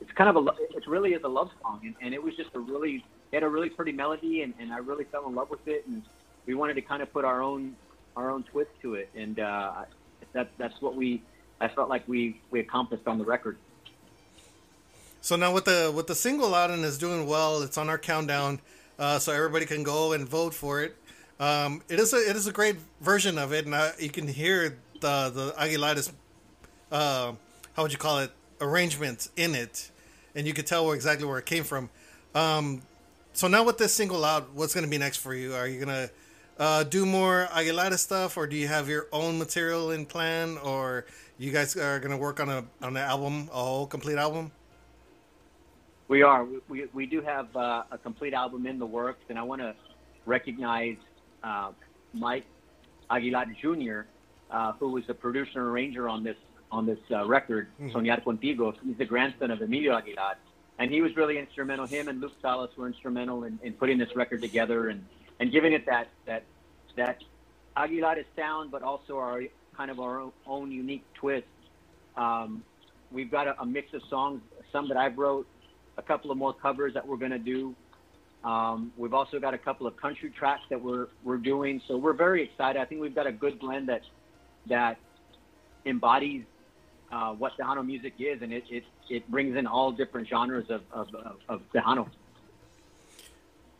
it's 0.00 0.10
kind 0.16 0.28
of 0.28 0.36
a 0.36 0.48
it 0.76 0.86
really 0.86 1.10
is 1.10 1.22
a 1.24 1.28
love 1.28 1.48
song, 1.62 1.80
and, 1.84 1.94
and 2.02 2.14
it 2.14 2.22
was 2.22 2.34
just 2.36 2.50
a 2.54 2.58
really 2.58 3.04
it 3.32 3.36
had 3.36 3.42
a 3.42 3.48
really 3.48 3.70
pretty 3.70 3.92
melody, 3.92 4.42
and, 4.42 4.54
and 4.60 4.72
I 4.72 4.78
really 4.78 5.04
fell 5.10 5.28
in 5.28 5.34
love 5.34 5.50
with 5.50 5.66
it, 5.66 5.86
and 5.86 6.02
we 6.46 6.54
wanted 6.54 6.74
to 6.74 6.82
kind 6.82 7.02
of 7.02 7.12
put 7.12 7.24
our 7.24 7.42
own 7.42 7.74
our 8.16 8.30
own 8.30 8.44
twist 8.50 8.70
to 8.82 8.94
it, 8.94 9.08
and 9.16 9.38
uh, 9.40 9.84
that 10.34 10.50
that's 10.58 10.74
what 10.80 10.96
we 10.96 11.22
I 11.60 11.68
felt 11.68 11.88
like 11.88 12.06
we 12.08 12.40
we 12.50 12.60
accomplished 12.60 13.06
on 13.06 13.18
the 13.18 13.24
record. 13.24 13.58
So 15.26 15.34
now 15.34 15.52
with 15.52 15.64
the 15.64 15.92
with 15.92 16.06
the 16.06 16.14
single 16.14 16.54
out 16.54 16.70
and 16.70 16.84
is 16.84 16.98
doing 16.98 17.26
well, 17.26 17.60
it's 17.62 17.76
on 17.76 17.88
our 17.88 17.98
countdown, 17.98 18.60
uh, 18.96 19.18
so 19.18 19.32
everybody 19.32 19.66
can 19.66 19.82
go 19.82 20.12
and 20.12 20.24
vote 20.24 20.54
for 20.54 20.84
it. 20.84 20.94
Um, 21.40 21.82
it 21.88 21.98
is 21.98 22.12
a 22.12 22.30
it 22.30 22.36
is 22.36 22.46
a 22.46 22.52
great 22.52 22.76
version 23.00 23.36
of 23.36 23.52
it, 23.52 23.66
and 23.66 23.74
I, 23.74 23.90
you 23.98 24.08
can 24.08 24.28
hear 24.28 24.78
the 25.00 25.32
the 25.34 25.52
Aguilares, 25.58 26.12
uh, 26.92 27.32
how 27.72 27.82
would 27.82 27.90
you 27.90 27.98
call 27.98 28.20
it, 28.20 28.30
arrangement 28.60 29.28
in 29.36 29.56
it, 29.56 29.90
and 30.36 30.46
you 30.46 30.52
can 30.52 30.64
tell 30.64 30.86
where 30.86 30.94
exactly 30.94 31.26
where 31.26 31.38
it 31.38 31.46
came 31.46 31.64
from. 31.64 31.90
Um, 32.32 32.82
so 33.32 33.48
now 33.48 33.64
with 33.64 33.78
this 33.78 33.92
single 33.92 34.24
out, 34.24 34.54
what's 34.54 34.74
going 34.74 34.84
to 34.84 34.90
be 34.90 34.98
next 34.98 35.16
for 35.16 35.34
you? 35.34 35.54
Are 35.54 35.66
you 35.66 35.80
gonna 35.84 36.08
uh, 36.56 36.84
do 36.84 37.04
more 37.04 37.48
Aguilares 37.50 37.98
stuff, 37.98 38.36
or 38.36 38.46
do 38.46 38.54
you 38.54 38.68
have 38.68 38.88
your 38.88 39.08
own 39.10 39.40
material 39.40 39.90
in 39.90 40.06
plan, 40.06 40.56
or 40.58 41.04
you 41.36 41.50
guys 41.50 41.76
are 41.76 41.98
to 41.98 42.16
work 42.16 42.38
on 42.38 42.48
a 42.48 42.58
on 42.80 42.96
an 42.96 42.98
album, 42.98 43.48
a 43.52 43.56
whole 43.56 43.88
complete 43.88 44.18
album? 44.18 44.52
We 46.08 46.22
are. 46.22 46.44
We, 46.44 46.60
we, 46.68 46.84
we 46.92 47.06
do 47.06 47.20
have 47.20 47.54
uh, 47.56 47.82
a 47.90 47.98
complete 47.98 48.32
album 48.32 48.66
in 48.66 48.78
the 48.78 48.86
works, 48.86 49.24
and 49.28 49.38
I 49.38 49.42
want 49.42 49.60
to 49.60 49.74
recognize 50.24 50.96
uh, 51.42 51.72
Mike 52.12 52.46
Aguilar 53.10 53.46
Jr., 53.60 54.00
uh, 54.50 54.72
who 54.72 54.90
was 54.90 55.04
the 55.06 55.14
producer 55.14 55.60
and 55.60 55.68
arranger 55.68 56.08
on 56.08 56.22
this 56.22 56.36
on 56.70 56.86
this 56.86 56.98
uh, 57.10 57.24
record, 57.26 57.68
mm-hmm. 57.80 57.96
Soñar 57.96 58.22
Contigo. 58.24 58.74
He's 58.84 58.98
the 58.98 59.04
grandson 59.04 59.50
of 59.50 59.60
Emilio 59.60 59.96
Aguilar, 59.96 60.36
and 60.78 60.90
he 60.90 61.00
was 61.00 61.16
really 61.16 61.38
instrumental. 61.38 61.86
Him 61.86 62.08
and 62.08 62.20
Luke 62.20 62.32
Salas 62.40 62.70
were 62.76 62.86
instrumental 62.86 63.44
in, 63.44 63.58
in 63.62 63.72
putting 63.72 63.98
this 63.98 64.14
record 64.14 64.42
together 64.42 64.88
and 64.88 65.04
and 65.40 65.50
giving 65.50 65.72
it 65.72 65.86
that 65.86 66.08
that 66.26 66.44
that 66.96 67.22
Aguilar 67.76 68.24
sound, 68.36 68.70
but 68.70 68.82
also 68.82 69.18
our 69.18 69.42
kind 69.76 69.90
of 69.90 69.98
our 70.00 70.30
own 70.46 70.70
unique 70.70 71.04
twist. 71.14 71.46
Um, 72.16 72.62
we've 73.12 73.30
got 73.30 73.46
a, 73.46 73.60
a, 73.60 73.66
mix 73.66 73.92
of 73.92 74.02
songs, 74.08 74.40
some 74.72 74.88
that 74.88 74.96
I've 74.96 75.18
wrote, 75.18 75.46
a 75.98 76.02
couple 76.02 76.30
of 76.30 76.38
more 76.38 76.52
covers 76.52 76.94
that 76.94 77.06
we're 77.06 77.16
going 77.16 77.32
to 77.32 77.38
do. 77.38 77.74
Um, 78.44 78.92
we've 78.96 79.14
also 79.14 79.40
got 79.40 79.54
a 79.54 79.58
couple 79.58 79.86
of 79.86 79.96
country 79.96 80.30
tracks 80.30 80.62
that 80.70 80.80
we're 80.80 81.08
we're 81.24 81.38
doing, 81.38 81.80
so 81.88 81.96
we're 81.96 82.12
very 82.12 82.44
excited. 82.44 82.80
I 82.80 82.84
think 82.84 83.00
we've 83.00 83.14
got 83.14 83.26
a 83.26 83.32
good 83.32 83.58
blend 83.58 83.88
that 83.88 84.02
that 84.68 84.98
embodies 85.84 86.44
uh, 87.10 87.32
what 87.32 87.56
Tejano 87.58 87.84
music 87.84 88.14
is, 88.18 88.42
and 88.42 88.52
it, 88.52 88.64
it 88.70 88.84
it 89.08 89.28
brings 89.30 89.56
in 89.56 89.66
all 89.66 89.90
different 89.90 90.28
genres 90.28 90.70
of 90.70 90.82
of, 90.92 91.14
of, 91.14 91.36
of 91.48 91.60
Tejano. 91.74 92.08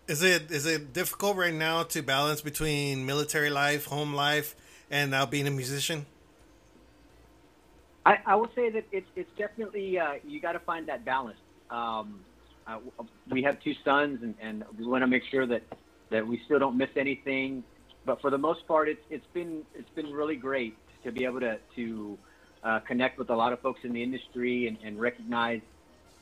Is 0.09 0.23
it 0.23 0.51
is 0.51 0.67
it 0.67 0.93
difficult 0.93 1.37
right 1.37 1.55
now 1.55 1.83
to 1.85 2.03
balance 2.03 2.41
between 2.41 3.07
military 3.07 3.51
life, 3.51 3.87
home 3.87 4.15
life, 4.15 4.57
and 4.91 5.11
now 5.11 5.27
being 5.27 5.47
a 5.47 5.51
musician? 5.51 6.07
I, 8.05 8.19
I 8.25 8.35
will 8.37 8.51
say 8.55 8.71
that 8.71 8.85
it's 8.93 9.09
it's 9.17 9.31
definitely 9.37 9.99
uh, 9.99 10.15
you 10.27 10.41
got 10.41 10.53
to 10.53 10.61
find 10.61 10.89
that 10.89 11.05
balance. 11.05 11.39
Um, 11.71 12.21
uh, 12.67 12.79
we 13.31 13.43
have 13.43 13.61
two 13.63 13.75
sons, 13.85 14.21
and, 14.23 14.35
and 14.41 14.65
we 14.79 14.87
want 14.87 15.03
to 15.03 15.07
make 15.07 15.23
sure 15.31 15.47
that 15.47 15.63
that 16.11 16.27
we 16.27 16.41
still 16.45 16.59
don't 16.59 16.77
miss 16.77 16.91
anything. 16.97 17.65
But 18.05 18.21
for 18.21 18.31
the 18.31 18.39
most 18.39 18.67
part, 18.67 18.89
it's 18.89 19.03
it's 19.11 19.27
been 19.33 19.63
it's 19.75 19.91
been 19.91 20.13
really 20.13 20.37
great 20.37 20.77
to 21.05 21.13
be 21.13 21.25
able 21.25 21.41
to 21.41 21.59
to 21.77 22.19
uh, 22.63 22.81
connect 22.81 23.19
with 23.19 23.31
a 23.31 23.37
lot 23.37 23.53
of 23.53 23.61
folks 23.61 23.81
in 23.85 23.93
the 23.93 24.03
industry 24.03 24.69
and, 24.69 24.79
and 24.85 25.01
recognize 25.01 25.61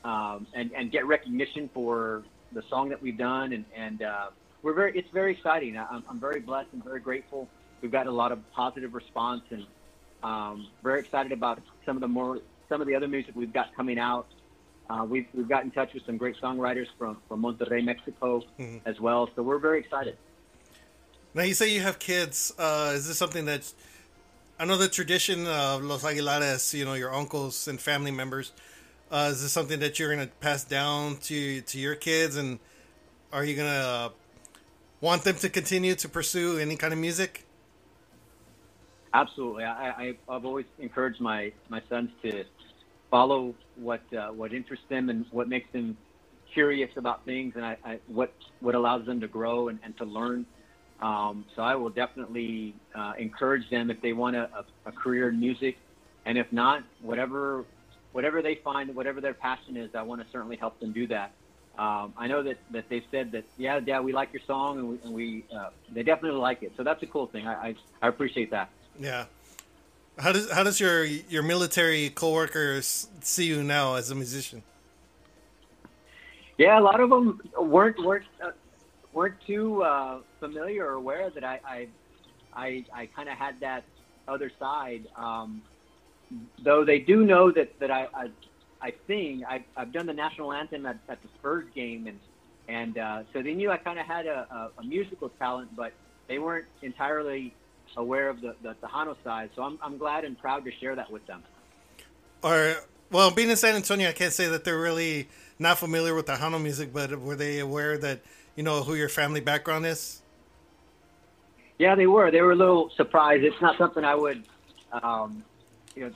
um, 0.03 0.47
and 0.53 0.71
and 0.73 0.91
get 0.91 1.05
recognition 1.07 1.69
for 1.73 2.23
the 2.53 2.63
song 2.69 2.89
that 2.89 3.01
we've 3.01 3.17
done 3.17 3.53
and 3.53 3.65
and 3.75 4.01
uh, 4.01 4.27
we're 4.61 4.73
very 4.73 4.97
it's 4.97 5.09
very 5.11 5.31
exciting. 5.33 5.77
I'm, 5.77 6.03
I'm 6.09 6.19
very 6.19 6.39
blessed 6.39 6.69
and 6.73 6.83
very 6.83 6.99
grateful. 6.99 7.47
We've 7.81 7.91
got 7.91 8.07
a 8.07 8.11
lot 8.11 8.31
of 8.31 8.39
positive 8.51 8.93
response 8.93 9.43
and 9.51 9.65
um, 10.23 10.67
very 10.83 10.99
excited 10.99 11.31
about 11.31 11.61
some 11.85 11.97
of 11.97 12.01
the 12.01 12.07
more 12.07 12.39
some 12.67 12.81
of 12.81 12.87
the 12.87 12.95
other 12.95 13.07
music 13.07 13.35
we've 13.35 13.53
got 13.53 13.75
coming 13.75 13.99
out. 13.99 14.27
Uh, 14.89 15.05
we've 15.07 15.27
we've 15.33 15.49
got 15.49 15.63
in 15.63 15.71
touch 15.71 15.93
with 15.93 16.05
some 16.05 16.17
great 16.17 16.35
songwriters 16.41 16.87
from 16.97 17.17
from 17.27 17.41
Monterrey, 17.41 17.83
Mexico, 17.83 18.43
mm-hmm. 18.59 18.77
as 18.87 18.99
well. 18.99 19.29
So 19.35 19.41
we're 19.41 19.59
very 19.59 19.79
excited. 19.79 20.17
Now 21.33 21.43
you 21.43 21.53
say 21.53 21.73
you 21.73 21.81
have 21.81 21.99
kids. 21.99 22.53
Uh, 22.57 22.93
is 22.95 23.07
this 23.07 23.17
something 23.17 23.45
that 23.45 23.71
I 24.59 24.65
know 24.65 24.77
the 24.77 24.87
tradition 24.87 25.47
of 25.47 25.83
Los 25.83 26.03
Aguilares? 26.03 26.73
You 26.73 26.85
know 26.85 26.93
your 26.93 27.13
uncles 27.13 27.67
and 27.67 27.79
family 27.79 28.11
members. 28.11 28.51
Uh, 29.11 29.29
is 29.31 29.41
this 29.41 29.51
something 29.51 29.79
that 29.79 29.99
you're 29.99 30.13
going 30.13 30.27
to 30.27 30.33
pass 30.35 30.63
down 30.63 31.17
to 31.17 31.61
to 31.61 31.79
your 31.79 31.95
kids, 31.95 32.35
and 32.35 32.59
are 33.33 33.43
you 33.43 33.55
going 33.55 33.69
to 33.69 34.11
want 35.01 35.23
them 35.23 35.35
to 35.35 35.49
continue 35.49 35.95
to 35.95 36.09
pursue 36.09 36.57
any 36.57 36.75
kind 36.75 36.93
of 36.93 36.99
music? 36.99 37.45
Absolutely. 39.13 39.63
I, 39.63 39.89
I, 39.91 40.33
have 40.33 40.45
always 40.45 40.65
encouraged 40.77 41.21
my, 41.21 41.53
my 41.69 41.81
sons 41.87 42.09
to 42.21 42.43
follow 43.15 43.55
what 43.77 44.01
uh, 44.13 44.27
what 44.27 44.53
interests 44.53 44.85
them 44.89 45.09
and 45.09 45.25
what 45.31 45.47
makes 45.47 45.71
them 45.71 45.97
curious 46.53 46.91
about 46.97 47.23
things, 47.23 47.53
and 47.55 47.63
I, 47.65 47.77
I 47.85 47.99
what 48.07 48.33
what 48.59 48.75
allows 48.75 49.05
them 49.05 49.21
to 49.21 49.27
grow 49.27 49.69
and, 49.69 49.79
and 49.85 49.95
to 49.97 50.05
learn. 50.05 50.45
Um, 51.01 51.45
so 51.55 51.61
I 51.61 51.75
will 51.75 51.89
definitely 51.89 52.73
uh, 52.93 53.13
encourage 53.17 53.69
them 53.69 53.89
if 53.89 54.01
they 54.01 54.13
want 54.13 54.35
a, 54.35 54.49
a, 54.85 54.91
career 54.91 55.29
in 55.29 55.39
music, 55.39 55.77
and 56.25 56.37
if 56.37 56.47
not, 56.51 56.83
whatever 57.01 57.63
whatever 58.11 58.41
they 58.41 58.55
find, 58.63 58.93
whatever 58.93 59.21
their 59.21 59.33
passion 59.33 59.77
is, 59.77 59.89
I 59.95 60.01
want 60.01 60.19
to 60.21 60.27
certainly 60.31 60.57
help 60.57 60.77
them 60.81 60.91
do 60.91 61.07
that. 61.07 61.31
Um, 61.77 62.13
I 62.17 62.27
know 62.27 62.41
that, 62.43 62.57
that 62.71 62.85
they've 62.89 63.03
said 63.11 63.33
that, 63.33 63.43
yeah, 63.57 63.81
Dad, 63.81 63.99
we 63.99 64.13
like 64.13 64.29
your 64.31 64.41
song, 64.47 64.79
and 64.79 64.87
we, 64.89 64.97
and 65.03 65.13
we 65.13 65.43
uh, 65.53 65.69
they 65.93 66.03
definitely 66.03 66.39
like 66.39 66.63
it. 66.63 66.71
So 66.77 66.83
that's 66.83 67.03
a 67.03 67.07
cool 67.07 67.27
thing. 67.27 67.45
I, 67.45 67.53
I, 67.53 67.75
I 68.01 68.07
appreciate 68.07 68.51
that. 68.51 68.69
Yeah. 68.97 69.25
How 70.17 70.31
does 70.31 70.49
how 70.51 70.63
does 70.63 70.79
your 70.79 71.03
your 71.03 71.43
military 71.43 72.09
coworkers 72.09 73.07
see 73.21 73.45
you 73.45 73.63
now 73.63 73.95
as 73.95 74.11
a 74.11 74.15
musician? 74.15 74.63
Yeah, 76.57 76.79
a 76.79 76.81
lot 76.81 77.01
of 77.01 77.09
them 77.09 77.41
weren't 77.59 78.01
weren't 78.03 78.25
uh, 78.41 78.51
weren't 79.11 79.35
too 79.45 79.83
uh, 79.83 80.19
familiar 80.39 80.85
or 80.85 80.93
aware 80.93 81.29
that 81.29 81.43
I 81.43 81.59
I 81.65 81.87
I, 82.53 82.85
I 82.93 83.05
kind 83.07 83.27
of 83.27 83.37
had 83.37 83.59
that 83.59 83.83
other 84.27 84.49
side. 84.57 85.07
Um, 85.17 85.61
though 86.63 86.85
they 86.85 86.99
do 86.99 87.25
know 87.25 87.51
that 87.51 87.77
that 87.79 87.91
I 87.91 88.07
I, 88.13 88.29
I 88.81 88.93
sing. 89.07 89.43
I've, 89.47 89.63
I've 89.75 89.91
done 89.91 90.05
the 90.05 90.13
national 90.13 90.53
anthem 90.53 90.85
at, 90.85 90.97
at 91.09 91.21
the 91.21 91.27
Spurs 91.39 91.65
game, 91.75 92.07
and 92.07 92.19
and 92.69 92.97
uh, 92.97 93.23
so 93.33 93.41
they 93.41 93.53
knew 93.53 93.69
I 93.69 93.77
kind 93.77 93.99
of 93.99 94.05
had 94.05 94.27
a, 94.27 94.47
a, 94.49 94.81
a 94.81 94.83
musical 94.83 95.29
talent, 95.39 95.75
but 95.75 95.91
they 96.27 96.39
weren't 96.39 96.67
entirely 96.81 97.53
aware 97.97 98.29
of 98.29 98.41
the, 98.41 98.55
the 98.61 98.75
Tejano 98.81 99.15
side. 99.23 99.49
So 99.55 99.63
I'm, 99.63 99.79
I'm 99.81 99.97
glad 99.97 100.25
and 100.25 100.37
proud 100.37 100.65
to 100.65 100.71
share 100.71 100.95
that 100.95 101.11
with 101.11 101.25
them. 101.27 101.43
Or, 102.43 102.75
well, 103.11 103.31
being 103.31 103.49
in 103.49 103.55
San 103.55 103.75
Antonio, 103.75 104.09
I 104.09 104.13
can't 104.13 104.33
say 104.33 104.47
that 104.47 104.63
they're 104.63 104.79
really 104.79 105.29
not 105.57 105.77
familiar 105.77 106.13
with 106.13 106.25
the 106.25 106.33
Tejano 106.33 106.61
music, 106.61 106.93
but 106.93 107.19
were 107.19 107.35
they 107.35 107.59
aware 107.59 107.97
that, 107.97 108.21
you 108.55 108.63
know, 108.63 108.83
who 108.83 108.95
your 108.95 109.09
family 109.09 109.41
background 109.41 109.85
is? 109.85 110.21
Yeah, 111.77 111.95
they 111.95 112.07
were. 112.07 112.31
They 112.31 112.41
were 112.41 112.53
a 112.53 112.55
little 112.55 112.89
surprised. 112.95 113.43
It's 113.43 113.61
not 113.61 113.77
something 113.77 114.05
I 114.05 114.15
would, 114.15 114.43
um, 114.91 115.43
you 115.95 116.05
know, 116.05 116.11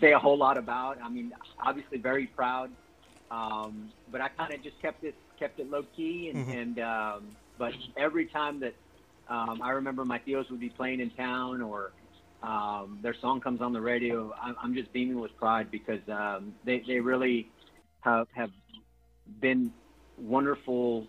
say 0.00 0.12
a 0.12 0.18
whole 0.18 0.36
lot 0.36 0.58
about. 0.58 0.98
I 1.02 1.08
mean, 1.08 1.32
obviously 1.64 1.98
very 1.98 2.26
proud, 2.26 2.70
um, 3.30 3.92
but 4.10 4.20
I 4.20 4.28
kind 4.28 4.52
of 4.52 4.62
just 4.62 4.80
kept 4.82 5.04
it 5.04 5.14
kept 5.38 5.60
it 5.60 5.70
low 5.70 5.84
key. 5.94 6.30
And, 6.30 6.46
mm-hmm. 6.46 6.58
and 6.58 6.78
um, 6.80 7.36
but 7.58 7.74
every 7.96 8.26
time 8.26 8.58
that 8.60 8.74
um, 9.28 9.60
I 9.62 9.70
remember 9.70 10.04
my 10.04 10.18
Theos 10.18 10.48
would 10.50 10.60
be 10.60 10.70
playing 10.70 11.00
in 11.00 11.10
town 11.10 11.62
or 11.62 11.92
um, 12.42 12.98
their 13.02 13.14
song 13.14 13.40
comes 13.40 13.60
on 13.60 13.72
the 13.72 13.80
radio. 13.80 14.32
I'm, 14.40 14.56
I'm 14.62 14.74
just 14.74 14.92
beaming 14.92 15.20
with 15.20 15.36
pride 15.36 15.70
because 15.70 16.00
um, 16.08 16.54
they, 16.64 16.82
they 16.86 17.00
really 17.00 17.50
have, 18.00 18.28
have 18.34 18.50
been 19.40 19.72
wonderful 20.16 21.06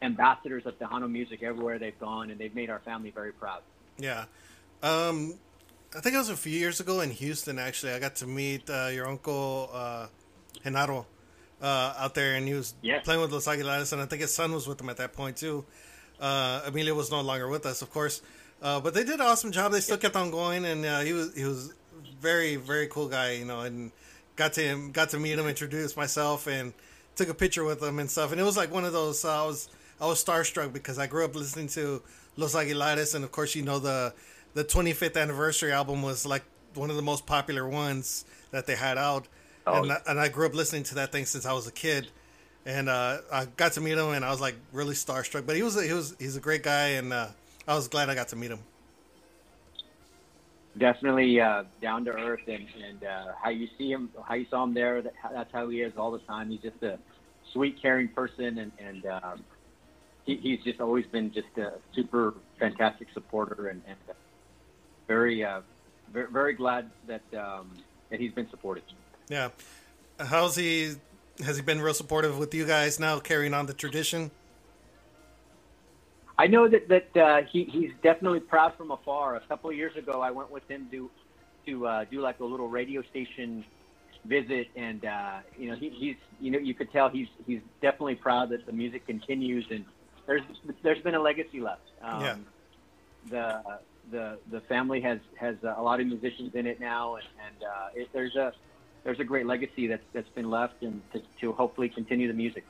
ambassadors 0.00 0.66
of 0.66 0.78
Tejano 0.78 1.10
music 1.10 1.42
everywhere 1.42 1.78
they've 1.78 1.98
gone, 1.98 2.30
and 2.30 2.40
they've 2.40 2.54
made 2.54 2.70
our 2.70 2.80
family 2.80 3.10
very 3.10 3.32
proud. 3.32 3.62
Yeah. 3.98 4.24
Um, 4.82 5.34
I 5.96 6.00
think 6.00 6.14
it 6.14 6.18
was 6.18 6.30
a 6.30 6.36
few 6.36 6.58
years 6.58 6.80
ago 6.80 7.00
in 7.00 7.10
Houston, 7.10 7.58
actually. 7.58 7.92
I 7.92 7.98
got 7.98 8.16
to 8.16 8.26
meet 8.26 8.68
uh, 8.68 8.88
your 8.92 9.06
uncle, 9.06 9.70
uh, 9.72 10.06
Genaro, 10.64 11.04
uh, 11.60 11.94
out 11.98 12.14
there, 12.14 12.34
and 12.34 12.48
he 12.48 12.54
was 12.54 12.74
yes. 12.82 13.04
playing 13.04 13.20
with 13.20 13.30
Los 13.30 13.46
Aguilares, 13.46 13.92
and 13.92 14.02
I 14.02 14.06
think 14.06 14.22
his 14.22 14.34
son 14.34 14.52
was 14.52 14.66
with 14.66 14.80
him 14.80 14.88
at 14.88 14.96
that 14.96 15.12
point, 15.12 15.36
too. 15.36 15.64
Uh, 16.20 16.62
Emilio 16.66 16.94
was 16.94 17.10
no 17.10 17.20
longer 17.20 17.48
with 17.48 17.66
us, 17.66 17.82
of 17.82 17.90
course, 17.90 18.22
uh, 18.62 18.80
but 18.80 18.94
they 18.94 19.04
did 19.04 19.14
an 19.14 19.22
awesome 19.22 19.52
job. 19.52 19.72
They 19.72 19.80
still 19.80 19.96
kept 19.96 20.16
on 20.16 20.30
going, 20.30 20.64
and 20.64 20.84
uh, 20.84 21.00
he 21.00 21.12
was 21.12 21.34
he 21.34 21.44
was 21.44 21.72
very 22.20 22.56
very 22.56 22.86
cool 22.86 23.08
guy, 23.08 23.32
you 23.32 23.44
know, 23.44 23.60
and 23.60 23.90
got 24.36 24.52
to 24.54 24.60
him, 24.62 24.92
got 24.92 25.10
to 25.10 25.18
meet 25.18 25.38
him, 25.38 25.46
introduce 25.46 25.96
myself, 25.96 26.46
and 26.46 26.72
took 27.16 27.28
a 27.28 27.34
picture 27.34 27.64
with 27.64 27.82
him 27.82 27.98
and 27.98 28.10
stuff. 28.10 28.32
And 28.32 28.40
it 28.40 28.44
was 28.44 28.56
like 28.56 28.72
one 28.72 28.84
of 28.84 28.92
those. 28.92 29.24
Uh, 29.24 29.44
I 29.44 29.46
was 29.46 29.68
I 30.00 30.06
was 30.06 30.22
starstruck 30.22 30.72
because 30.72 30.98
I 30.98 31.06
grew 31.06 31.24
up 31.24 31.34
listening 31.34 31.68
to 31.68 32.02
Los 32.36 32.54
Aguilares, 32.54 33.14
and 33.14 33.24
of 33.24 33.32
course, 33.32 33.54
you 33.54 33.62
know 33.62 33.78
the 33.78 34.14
the 34.54 34.64
25th 34.64 35.20
anniversary 35.20 35.72
album 35.72 36.02
was 36.02 36.26
like 36.26 36.44
one 36.74 36.90
of 36.90 36.96
the 36.96 37.02
most 37.02 37.26
popular 37.26 37.66
ones 37.66 38.24
that 38.50 38.66
they 38.66 38.76
had 38.76 38.98
out, 38.98 39.26
oh. 39.66 39.82
and 39.82 39.92
I, 39.92 39.98
and 40.06 40.20
I 40.20 40.28
grew 40.28 40.46
up 40.46 40.54
listening 40.54 40.84
to 40.84 40.94
that 40.96 41.12
thing 41.12 41.26
since 41.26 41.46
I 41.46 41.52
was 41.52 41.66
a 41.66 41.72
kid 41.72 42.08
and 42.64 42.88
uh, 42.88 43.18
I 43.32 43.46
got 43.56 43.72
to 43.72 43.80
meet 43.80 43.98
him, 43.98 44.10
and 44.10 44.24
I 44.24 44.30
was 44.30 44.40
like 44.40 44.54
really 44.72 44.94
starstruck. 44.94 45.46
But 45.46 45.56
he 45.56 45.62
was 45.62 45.80
he 45.82 45.92
was 45.92 46.14
he's 46.18 46.36
a 46.36 46.40
great 46.40 46.62
guy, 46.62 46.90
and 46.90 47.12
uh, 47.12 47.28
I 47.66 47.74
was 47.74 47.88
glad 47.88 48.08
I 48.08 48.14
got 48.14 48.28
to 48.28 48.36
meet 48.36 48.50
him. 48.50 48.60
Definitely 50.78 51.38
uh, 51.38 51.64
down 51.82 52.04
to 52.06 52.12
earth, 52.12 52.40
and, 52.46 52.66
and 52.82 53.04
uh, 53.04 53.32
how 53.42 53.50
you 53.50 53.68
see 53.76 53.90
him, 53.90 54.08
how 54.26 54.34
you 54.34 54.46
saw 54.48 54.64
him 54.64 54.72
there. 54.72 55.02
That, 55.02 55.12
that's 55.32 55.52
how 55.52 55.68
he 55.68 55.82
is 55.82 55.92
all 55.96 56.10
the 56.10 56.20
time. 56.20 56.50
He's 56.50 56.60
just 56.60 56.82
a 56.82 56.98
sweet, 57.52 57.80
caring 57.80 58.08
person, 58.08 58.58
and 58.58 58.72
and 58.78 59.06
um, 59.06 59.44
he, 60.24 60.36
he's 60.36 60.62
just 60.62 60.80
always 60.80 61.04
been 61.06 61.32
just 61.32 61.48
a 61.58 61.74
super 61.94 62.34
fantastic 62.58 63.08
supporter, 63.12 63.68
and, 63.68 63.82
and 63.86 63.98
very, 65.08 65.44
uh, 65.44 65.60
very 66.12 66.30
very 66.32 66.54
glad 66.54 66.90
that 67.06 67.22
um, 67.34 67.70
that 68.08 68.20
he's 68.20 68.32
been 68.32 68.48
supported. 68.48 68.84
Yeah, 69.28 69.50
how's 70.18 70.56
he 70.56 70.94
has 71.42 71.56
he 71.56 71.62
been 71.62 71.80
real 71.80 71.94
supportive 71.94 72.38
with 72.38 72.54
you 72.54 72.66
guys 72.66 72.98
now, 72.98 73.18
carrying 73.18 73.54
on 73.54 73.66
the 73.66 73.74
tradition? 73.74 74.30
I 76.38 76.46
know 76.46 76.68
that 76.68 76.88
that 76.88 77.16
uh, 77.16 77.42
he 77.50 77.64
he's 77.64 77.90
definitely 78.02 78.40
proud 78.40 78.74
from 78.76 78.90
afar. 78.90 79.36
A 79.36 79.40
couple 79.40 79.70
of 79.70 79.76
years 79.76 79.96
ago, 79.96 80.20
I 80.20 80.30
went 80.30 80.50
with 80.50 80.66
him 80.68 80.88
to 80.90 81.10
to 81.66 81.86
uh, 81.86 82.04
do 82.10 82.20
like 82.20 82.40
a 82.40 82.44
little 82.44 82.68
radio 82.68 83.02
station 83.02 83.64
visit, 84.24 84.68
and 84.76 85.04
uh, 85.04 85.38
you 85.58 85.70
know 85.70 85.76
he, 85.76 85.90
he's 85.90 86.16
you 86.40 86.50
know 86.50 86.58
you 86.58 86.74
could 86.74 86.90
tell 86.92 87.08
he's 87.08 87.28
he's 87.46 87.60
definitely 87.80 88.14
proud 88.14 88.48
that 88.50 88.66
the 88.66 88.72
music 88.72 89.06
continues, 89.06 89.66
and 89.70 89.84
there's 90.26 90.42
there's 90.82 91.02
been 91.02 91.14
a 91.14 91.20
legacy 91.22 91.60
left. 91.60 91.82
Um, 92.02 92.22
yeah. 92.22 92.36
The 93.30 93.62
the 94.10 94.38
the 94.50 94.60
family 94.62 95.00
has 95.02 95.18
has 95.36 95.56
a 95.62 95.82
lot 95.82 96.00
of 96.00 96.06
musicians 96.06 96.54
in 96.54 96.66
it 96.66 96.80
now, 96.80 97.16
and, 97.16 97.24
and 97.46 97.62
uh, 97.62 97.88
it, 97.94 98.08
there's 98.12 98.34
a 98.36 98.52
there's 99.04 99.20
a 99.20 99.24
great 99.24 99.46
legacy 99.46 99.86
that's 99.86 100.04
that's 100.12 100.28
been 100.30 100.50
left, 100.50 100.82
and 100.82 101.00
to, 101.12 101.22
to 101.40 101.52
hopefully 101.52 101.88
continue 101.88 102.28
the 102.28 102.34
music. 102.34 102.64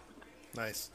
Nice. 0.57 0.91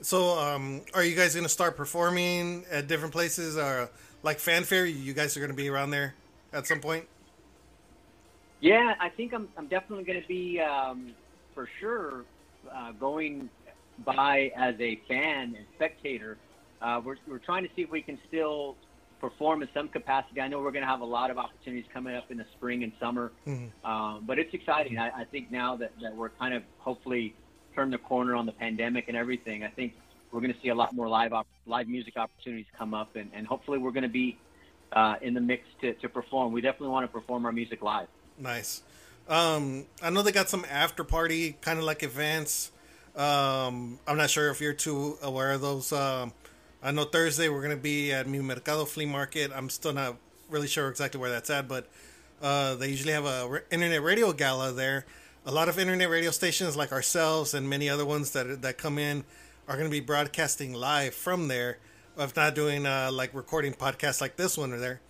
So, 0.00 0.38
um, 0.38 0.82
are 0.92 1.04
you 1.04 1.14
guys 1.14 1.34
going 1.34 1.44
to 1.44 1.50
start 1.50 1.76
performing 1.76 2.64
at 2.70 2.88
different 2.88 3.12
places, 3.12 3.56
or 3.56 3.90
like 4.22 4.38
Fan 4.38 4.64
Fair? 4.64 4.84
You 4.84 5.14
guys 5.14 5.36
are 5.36 5.40
going 5.40 5.50
to 5.50 5.56
be 5.56 5.68
around 5.68 5.90
there 5.90 6.14
at 6.52 6.66
some 6.66 6.80
point. 6.80 7.06
Yeah, 8.60 8.94
I 9.00 9.08
think 9.08 9.32
I'm. 9.32 9.48
I'm 9.56 9.66
definitely 9.66 10.04
going 10.04 10.20
to 10.20 10.28
be 10.28 10.60
um, 10.60 11.12
for 11.54 11.68
sure 11.80 12.24
uh, 12.74 12.92
going 12.92 13.48
by 14.04 14.52
as 14.56 14.74
a 14.80 14.96
fan 15.08 15.54
and 15.56 15.66
spectator. 15.76 16.36
Uh, 16.82 17.00
we're 17.04 17.16
we're 17.26 17.38
trying 17.38 17.62
to 17.62 17.70
see 17.74 17.82
if 17.82 17.90
we 17.90 18.02
can 18.02 18.18
still 18.28 18.76
perform 19.24 19.62
in 19.62 19.68
some 19.72 19.88
capacity. 19.88 20.40
I 20.42 20.48
know 20.48 20.60
we're 20.60 20.70
going 20.70 20.82
to 20.84 20.88
have 20.88 21.00
a 21.00 21.06
lot 21.18 21.30
of 21.30 21.38
opportunities 21.38 21.88
coming 21.94 22.14
up 22.14 22.30
in 22.30 22.36
the 22.36 22.44
spring 22.56 22.84
and 22.84 22.92
summer, 23.00 23.32
mm-hmm. 23.46 23.90
um, 23.90 24.24
but 24.26 24.38
it's 24.38 24.52
exciting. 24.52 24.98
I, 24.98 25.22
I 25.22 25.24
think 25.24 25.50
now 25.50 25.76
that, 25.76 25.92
that 26.02 26.14
we're 26.14 26.28
kind 26.28 26.52
of 26.52 26.62
hopefully 26.78 27.34
turned 27.74 27.92
the 27.92 27.98
corner 27.98 28.36
on 28.36 28.44
the 28.44 28.52
pandemic 28.52 29.08
and 29.08 29.16
everything, 29.16 29.64
I 29.64 29.68
think 29.68 29.94
we're 30.30 30.42
going 30.42 30.52
to 30.52 30.60
see 30.60 30.68
a 30.68 30.74
lot 30.74 30.94
more 30.94 31.08
live 31.08 31.32
op- 31.32 31.46
live 31.64 31.88
music 31.88 32.18
opportunities 32.18 32.66
come 32.78 32.92
up, 32.92 33.16
and, 33.16 33.30
and 33.32 33.46
hopefully 33.46 33.78
we're 33.78 33.92
going 33.92 34.02
to 34.02 34.16
be 34.24 34.36
uh, 34.92 35.14
in 35.22 35.32
the 35.32 35.40
mix 35.40 35.62
to, 35.80 35.94
to 35.94 36.08
perform. 36.10 36.52
We 36.52 36.60
definitely 36.60 36.88
want 36.88 37.04
to 37.04 37.12
perform 37.12 37.46
our 37.46 37.52
music 37.52 37.82
live. 37.82 38.08
Nice. 38.38 38.82
Um, 39.26 39.86
I 40.02 40.10
know 40.10 40.20
they 40.20 40.32
got 40.32 40.50
some 40.50 40.66
after 40.70 41.02
party 41.02 41.56
kind 41.62 41.78
of 41.78 41.86
like 41.86 42.02
events. 42.02 42.70
Um, 43.16 43.98
I'm 44.06 44.18
not 44.18 44.28
sure 44.28 44.50
if 44.50 44.60
you're 44.60 44.74
too 44.74 45.16
aware 45.22 45.52
of 45.52 45.62
those. 45.62 45.92
Um, 45.92 46.34
I 46.86 46.90
know 46.90 47.04
Thursday 47.04 47.48
we're 47.48 47.62
gonna 47.62 47.78
be 47.78 48.12
at 48.12 48.28
Mi 48.28 48.40
Mercado 48.40 48.84
Flea 48.84 49.06
Market. 49.06 49.50
I'm 49.56 49.70
still 49.70 49.94
not 49.94 50.18
really 50.50 50.68
sure 50.68 50.90
exactly 50.90 51.18
where 51.18 51.30
that's 51.30 51.48
at, 51.48 51.66
but 51.66 51.88
uh, 52.42 52.74
they 52.74 52.90
usually 52.90 53.14
have 53.14 53.24
a 53.24 53.62
internet 53.70 54.02
radio 54.02 54.34
gala 54.34 54.70
there. 54.70 55.06
A 55.46 55.50
lot 55.50 55.70
of 55.70 55.78
internet 55.78 56.10
radio 56.10 56.30
stations 56.30 56.76
like 56.76 56.92
ourselves 56.92 57.54
and 57.54 57.70
many 57.70 57.88
other 57.88 58.04
ones 58.04 58.32
that 58.32 58.60
that 58.60 58.76
come 58.76 58.98
in 58.98 59.24
are 59.66 59.76
going 59.76 59.88
to 59.88 59.90
be 59.90 60.00
broadcasting 60.00 60.74
live 60.74 61.14
from 61.14 61.48
there. 61.48 61.78
If 62.18 62.36
not 62.36 62.54
doing 62.54 62.84
uh, 62.84 63.08
like 63.10 63.32
recording 63.32 63.72
podcasts 63.72 64.20
like 64.20 64.36
this 64.36 64.58
one 64.58 64.70
or 64.70 64.78
there, 64.78 65.00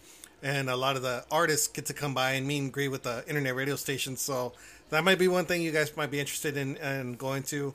and 0.45 0.71
a 0.71 0.77
lot 0.77 0.95
of 0.95 1.03
the 1.03 1.25
artists 1.29 1.67
get 1.67 1.87
to 1.87 1.93
come 1.93 2.15
by 2.15 2.35
and 2.35 2.47
meet 2.47 2.61
and 2.61 2.73
greet 2.73 2.89
with 2.89 3.03
the 3.03 3.25
internet 3.27 3.57
radio 3.57 3.75
stations. 3.75 4.21
So 4.21 4.53
that 4.91 5.03
might 5.03 5.19
be 5.19 5.27
one 5.27 5.45
thing 5.45 5.61
you 5.61 5.73
guys 5.73 5.97
might 5.97 6.13
be 6.13 6.21
interested 6.21 6.57
in, 6.57 6.77
in 6.77 7.15
going 7.15 7.43
to. 7.45 7.75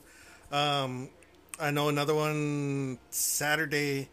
Um, 0.54 1.10
I 1.60 1.72
know 1.72 1.90
another 1.90 2.16
one 2.16 3.00
Saturday. 3.10 4.10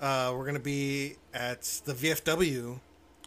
Uh, 0.00 0.34
we're 0.34 0.46
gonna 0.46 0.58
be 0.58 1.16
at 1.34 1.62
the 1.84 1.92
VFW, 1.92 2.80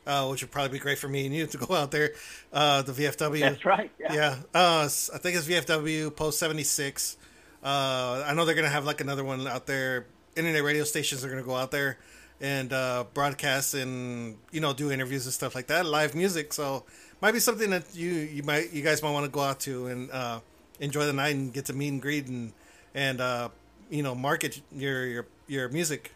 uh, 0.08 0.28
which 0.28 0.42
would 0.42 0.52
probably 0.52 0.78
be 0.78 0.82
great 0.82 0.98
for 0.98 1.08
me 1.08 1.28
and 1.28 1.36
you 1.36 1.46
to 1.46 1.58
go 1.58 1.76
out 1.76 1.92
there. 1.92 2.14
Uh, 2.52 2.82
the 2.82 2.92
VFW. 2.94 3.42
That's 3.42 3.64
right. 3.64 3.92
Yeah. 4.00 4.14
yeah. 4.14 4.36
Uh, 4.54 4.86
I 4.86 5.18
think 5.20 5.38
it's 5.38 5.48
VFW 5.48 6.16
Post 6.16 6.40
seventy 6.40 6.64
six. 6.64 7.18
Uh, 7.64 8.24
I 8.26 8.34
know 8.34 8.46
they're 8.46 8.56
gonna 8.56 8.70
have 8.70 8.86
like 8.86 9.02
another 9.02 9.24
one 9.24 9.48
out 9.48 9.68
there. 9.68 10.08
Internet 10.36 10.64
radio 10.64 10.84
stations 10.84 11.24
are 11.24 11.30
gonna 11.30 11.44
go 11.44 11.56
out 11.56 11.70
there 11.70 12.00
and 12.42 12.74
uh, 12.74 13.06
broadcast 13.14 13.76
and 13.76 14.38
you 14.52 14.62
know 14.62 14.74
do 14.74 14.92
interviews 14.92 15.26
and 15.26 15.34
stuff 15.34 15.54
like 15.54 15.68
that, 15.68 15.86
live 15.86 16.16
music. 16.16 16.54
So 16.54 16.86
might 17.22 17.34
be 17.34 17.40
something 17.40 17.70
that 17.70 17.96
you 17.96 18.10
you 18.10 18.42
might 18.42 18.74
you 18.74 18.82
guys 18.82 19.04
might 19.04 19.12
want 19.12 19.26
to 19.26 19.32
go 19.32 19.42
out 19.42 19.60
to 19.62 19.88
and 19.88 20.10
uh, 20.12 20.40
enjoy 20.80 21.06
the 21.06 21.14
night 21.14 21.36
and 21.36 21.54
get 21.54 21.66
to 21.66 21.74
meet 21.74 21.90
and 21.90 22.02
greet 22.02 22.28
and 22.28 22.52
and 22.94 23.22
uh, 23.22 23.50
you 23.90 24.04
know 24.04 24.16
market 24.16 24.62
your 24.72 25.06
your 25.06 25.26
your 25.48 25.70
music. 25.70 26.12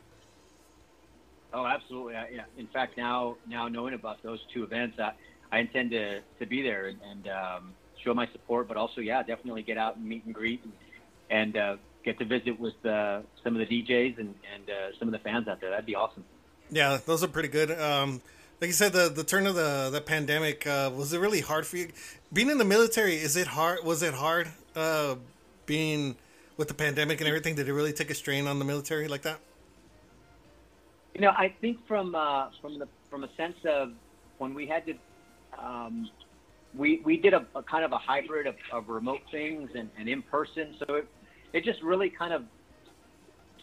Oh, 1.54 1.66
absolutely. 1.66 2.16
I, 2.16 2.30
yeah. 2.30 2.44
In 2.58 2.68
fact, 2.68 2.98
now 2.98 3.38
now 3.48 3.68
knowing 3.68 3.94
about 3.94 4.22
those 4.24 4.40
two 4.54 4.64
events, 4.64 5.00
I, 5.00 5.14
I 5.52 5.60
intend 5.60 5.92
to, 5.92 6.22
to 6.40 6.46
be 6.46 6.62
there 6.62 6.88
and, 6.88 7.00
and 7.10 7.28
um, 7.30 7.74
show 8.04 8.14
my 8.14 8.28
support, 8.28 8.68
but 8.68 8.78
also, 8.78 9.02
yeah, 9.02 9.24
definitely 9.24 9.64
get 9.64 9.78
out 9.78 9.96
and 9.96 10.06
meet 10.06 10.26
and 10.26 10.34
greet 10.34 10.64
and, 10.64 10.74
and 11.30 11.58
uh, 11.58 11.78
get 12.04 12.20
to 12.20 12.26
visit 12.26 12.60
with 12.60 12.86
uh, 12.86 13.22
some 13.44 13.56
of 13.56 13.68
the 13.68 13.84
DJs 13.84 14.20
and, 14.20 14.36
and 14.54 14.70
uh, 14.70 14.98
some 15.00 15.08
of 15.08 15.12
the 15.12 15.20
fans 15.20 15.48
out 15.48 15.62
there. 15.62 15.70
That'd 15.70 15.86
be 15.86 15.96
awesome. 15.96 16.24
Yeah, 16.70 17.00
those 17.06 17.24
are 17.24 17.28
pretty 17.28 17.50
good. 17.50 17.72
Um, 17.72 18.22
like 18.60 18.68
you 18.68 18.74
said, 18.74 18.92
the 18.92 19.08
the 19.10 19.24
turn 19.24 19.46
of 19.46 19.56
the 19.56 19.90
the 19.92 20.02
pandemic 20.02 20.66
uh, 20.66 20.92
was 20.94 21.14
it 21.14 21.20
really 21.20 21.42
hard 21.42 21.66
for 21.66 21.78
you? 21.78 21.90
Being 22.34 22.50
in 22.50 22.58
the 22.58 22.66
military, 22.66 23.16
is 23.16 23.38
it 23.38 23.48
hard? 23.48 23.84
Was 23.86 24.02
it 24.02 24.16
hard 24.16 24.50
uh, 24.76 25.16
being 25.66 26.16
with 26.58 26.68
the 26.68 26.74
pandemic 26.74 27.22
and 27.22 27.28
everything? 27.28 27.56
Did 27.56 27.70
it 27.70 27.74
really 27.74 27.94
take 27.94 28.10
a 28.10 28.16
strain 28.16 28.48
on 28.48 28.60
the 28.60 28.66
military 28.66 29.08
like 29.08 29.22
that? 29.22 29.40
You 31.14 31.22
know, 31.22 31.30
I 31.30 31.54
think 31.62 31.80
from 31.88 32.14
uh, 32.16 32.50
from 32.62 32.78
the 32.80 32.88
from 33.10 33.24
a 33.24 33.30
sense 33.38 33.58
of 33.66 33.94
when 34.38 34.54
we 34.54 34.68
had 34.68 34.86
to, 34.86 34.94
um, 35.58 36.10
we 36.76 37.02
we 37.06 37.18
did 37.18 37.34
a, 37.34 37.46
a, 37.56 37.64
kind 37.64 37.84
of 37.84 37.92
a 37.92 37.98
hybrid 37.98 38.46
of, 38.46 38.56
of 38.72 38.90
remote 38.90 39.22
things 39.32 39.70
and, 39.76 39.90
and 39.98 40.10
in 40.10 40.22
person. 40.22 40.76
So 40.80 40.96
it, 40.96 41.08
it 41.54 41.64
just 41.64 41.82
really 41.82 42.10
kind 42.10 42.34
of 42.34 42.44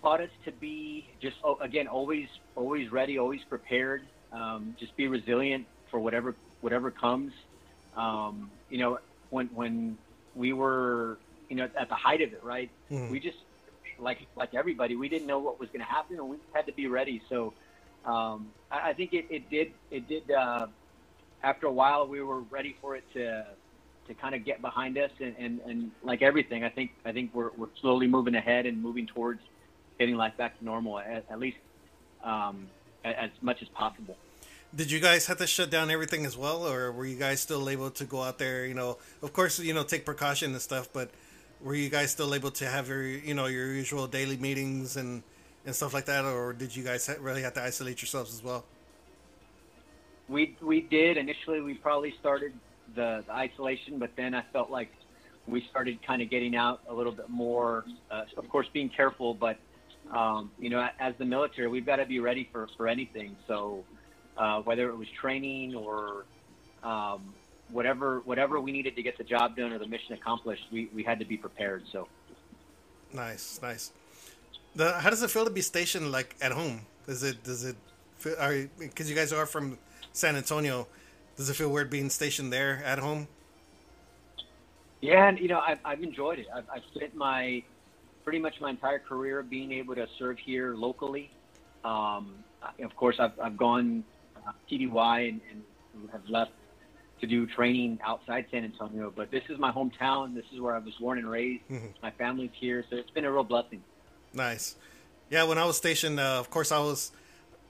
taught 0.01 0.21
us 0.21 0.31
to 0.45 0.53
be 0.53 1.07
just 1.21 1.37
oh, 1.45 1.59
again 1.61 1.87
always 1.87 2.27
always 2.57 2.91
ready, 2.91 3.19
always 3.19 3.41
prepared. 3.49 4.03
Um, 4.33 4.75
just 4.81 4.97
be 4.97 5.07
resilient 5.07 5.67
for 5.91 6.01
whatever 6.01 6.35
whatever 6.61 6.91
comes. 6.91 7.33
Um, 7.97 8.51
you 8.69 8.79
know, 8.79 8.99
when 9.31 9.47
when 9.55 9.97
we 10.35 10.53
were 10.53 11.19
you 11.55 11.63
know, 11.63 11.71
at 11.79 11.89
the 11.89 11.95
height 11.95 12.21
of 12.21 12.33
it, 12.33 12.43
right? 12.43 12.69
Mm. 12.91 13.11
We 13.11 13.21
just 13.21 13.39
like 13.99 14.19
like 14.37 14.55
everybody, 14.55 14.97
we 14.97 15.09
didn't 15.09 15.29
know 15.29 15.39
what 15.39 15.61
was 15.61 15.69
going 15.69 15.81
to 15.81 15.87
happen, 15.87 16.17
and 16.17 16.29
we 16.29 16.37
had 16.53 16.67
to 16.67 16.73
be 16.73 16.89
ready. 16.89 17.23
So 17.29 17.55
um, 18.05 18.51
I, 18.71 18.91
I 18.91 18.93
think 18.93 19.13
it, 19.13 19.27
it 19.31 19.49
did 19.51 19.73
it 19.91 20.09
did. 20.09 20.31
Uh, 20.31 20.67
after 21.45 21.67
a 21.67 21.73
while, 21.73 22.09
we 22.09 22.23
were 22.23 22.41
ready 22.41 22.75
for 22.81 22.97
it 22.97 23.05
to 23.13 23.47
to 24.09 24.15
kind 24.15 24.35
of 24.35 24.45
get 24.45 24.61
behind 24.61 24.99
us, 24.99 25.11
and, 25.21 25.35
and, 25.39 25.61
and 25.61 25.91
like 26.03 26.21
everything, 26.23 26.65
I 26.65 26.71
think 26.71 26.91
I 27.05 27.13
think 27.13 27.31
we're 27.33 27.51
we're 27.57 27.69
slowly 27.81 28.09
moving 28.09 28.35
ahead 28.35 28.67
and 28.67 28.83
moving 28.83 29.07
towards 29.07 29.41
getting 29.99 30.17
life 30.17 30.37
back 30.37 30.59
to 30.59 30.65
normal, 30.65 30.99
at, 30.99 31.25
at 31.31 31.39
least 31.39 31.59
um, 32.25 32.67
as 33.05 33.31
much 33.43 33.63
as 33.63 33.69
possible. 33.69 34.17
Did 34.75 34.91
you 34.91 34.99
guys 34.99 35.27
have 35.27 35.39
to 35.39 35.47
shut 35.47 35.71
down 35.71 35.89
everything 35.89 36.27
as 36.27 36.37
well, 36.37 36.67
or 36.67 36.91
were 36.91 37.07
you 37.07 37.17
guys 37.17 37.41
still 37.41 37.69
able 37.69 37.91
to 37.93 38.05
go 38.05 38.23
out 38.23 38.39
there? 38.39 38.67
You 38.67 38.75
know, 38.75 38.99
of 39.23 39.33
course, 39.33 39.61
you 39.61 39.73
know, 39.73 39.85
take 39.85 40.05
precaution 40.05 40.51
and 40.51 40.61
stuff, 40.61 40.89
but 40.93 41.13
were 41.65 41.75
you 41.75 41.89
guys 41.89 42.13
still 42.13 42.35
able 42.35 42.51
to 42.53 42.67
have 42.67 42.89
your 42.89 43.03
you 43.03 43.35
know 43.35 43.47
your 43.47 43.73
usual 43.73 44.07
daily 44.07 44.37
meetings 44.37 44.97
and 44.97 45.23
and 45.67 45.75
stuff 45.75 45.95
like 45.95 46.05
that, 46.05 46.25
or 46.25 46.53
did 46.53 46.77
you 46.77 46.85
guys 46.85 47.09
really 47.21 47.43
have 47.43 47.55
to 47.55 47.63
isolate 47.63 48.03
yourselves 48.03 48.33
as 48.35 48.45
well? 48.45 48.65
We 50.29 50.57
we 50.61 50.83
did 50.83 51.17
initially. 51.17 51.61
We 51.63 51.75
probably 51.75 52.15
started 52.21 52.53
the, 52.95 53.25
the 53.27 53.33
isolation, 53.33 53.99
but 53.99 54.11
then 54.15 54.35
I 54.35 54.43
felt 54.53 54.71
like 54.71 54.91
we 55.47 55.67
started 55.71 56.03
kind 56.07 56.23
of 56.23 56.31
getting 56.31 56.55
out 56.55 56.83
a 56.89 56.95
little 56.95 57.13
bit 57.13 57.29
more. 57.29 57.85
Uh, 58.11 58.25
of 58.37 58.49
course, 58.49 58.67
being 58.73 58.91
careful, 58.91 59.35
but 59.35 59.57
um, 60.13 60.51
you 60.59 60.69
know, 60.69 60.87
as 61.01 61.15
the 61.19 61.25
military, 61.25 61.69
we've 61.69 61.87
got 61.87 61.97
to 61.97 62.07
be 62.07 62.21
ready 62.21 62.49
for 62.53 62.69
for 62.77 62.89
anything. 62.89 63.37
So 63.49 63.85
uh, 64.37 64.61
whether 64.61 64.89
it 64.91 64.97
was 64.97 65.09
training 65.09 65.75
or 65.75 66.27
um, 66.83 67.35
whatever 67.71 68.21
whatever 68.21 68.61
we 68.61 68.73
needed 68.73 68.97
to 68.97 69.03
get 69.03 69.19
the 69.19 69.25
job 69.25 69.57
done 69.57 69.73
or 69.73 69.79
the 69.79 69.87
mission 69.87 70.15
accomplished, 70.15 70.65
we, 70.73 70.89
we 70.95 71.03
had 71.03 71.19
to 71.19 71.25
be 71.25 71.37
prepared. 71.37 71.85
So 71.91 72.09
nice, 73.13 73.61
nice. 73.63 73.93
The, 74.77 74.93
how 74.93 75.11
does 75.11 75.23
it 75.23 75.31
feel 75.31 75.45
to 75.45 75.51
be 75.51 75.61
stationed 75.61 76.11
like 76.11 76.35
at 76.41 76.53
home? 76.53 76.81
Does 77.07 77.23
it 77.23 77.43
does 77.45 77.65
it 77.65 77.77
feel, 78.19 78.37
are 78.39 78.69
because 78.79 79.09
you 79.09 79.17
guys 79.17 79.33
are 79.33 79.47
from 79.47 79.79
San 80.13 80.37
Antonio? 80.37 80.87
Does 81.37 81.49
it 81.49 81.55
feel 81.55 81.71
weird 81.71 81.91
being 81.91 82.11
stationed 82.11 82.53
there 82.53 82.83
at 82.85 82.99
home? 82.99 83.29
Yeah, 85.01 85.29
and 85.29 85.39
you 85.39 85.49
know 85.49 85.61
I've, 85.61 85.79
I've 85.85 86.03
enjoyed 86.03 86.39
it. 86.39 86.47
I've, 86.55 86.65
I've 86.73 86.83
spent 86.95 87.15
my 87.15 87.63
pretty 88.25 88.39
much 88.39 88.61
my 88.61 88.71
entire 88.71 88.99
career 88.99 89.43
being 89.43 89.73
able 89.73 89.95
to 89.95 90.07
serve 90.19 90.39
here 90.39 90.75
locally. 90.75 91.31
Um, 91.85 92.35
of 92.83 92.97
course, 92.97 93.17
I've, 93.19 93.39
I've 93.39 93.57
gone 93.57 94.03
uh, 94.37 94.53
TDY 94.71 95.29
and, 95.29 95.41
and 95.53 96.11
have 96.11 96.27
left 96.29 96.53
to 97.25 97.31
do 97.31 97.47
training 97.47 97.99
outside 98.05 98.47
San 98.51 98.65
Antonio, 98.65 99.13
but 99.15 99.31
this 99.31 99.43
is 99.49 99.59
my 99.59 99.73
hometown. 99.73 100.35
This 100.35 100.45
is 100.53 100.61
where 100.61 100.75
I 100.75 100.79
was 100.79 100.95
born 100.95 101.19
and 101.19 101.29
raised. 101.29 101.65
Mm-hmm. 101.71 101.87
My 102.03 102.11
family's 102.13 102.51
here, 102.55 102.85
so 102.91 102.97
it's 102.97 103.11
been 103.11 103.25
a 103.25 103.33
real 103.33 103.45
blessing. 103.45 103.83
Nice. 104.33 104.77
Yeah, 105.31 105.45
when 105.45 105.59
I 105.59 105.65
was 105.65 105.77
stationed, 105.77 106.21
uh, 106.21 106.39
of 106.39 106.51
course, 106.51 106.71
I 106.71 106.79
was 106.79 107.13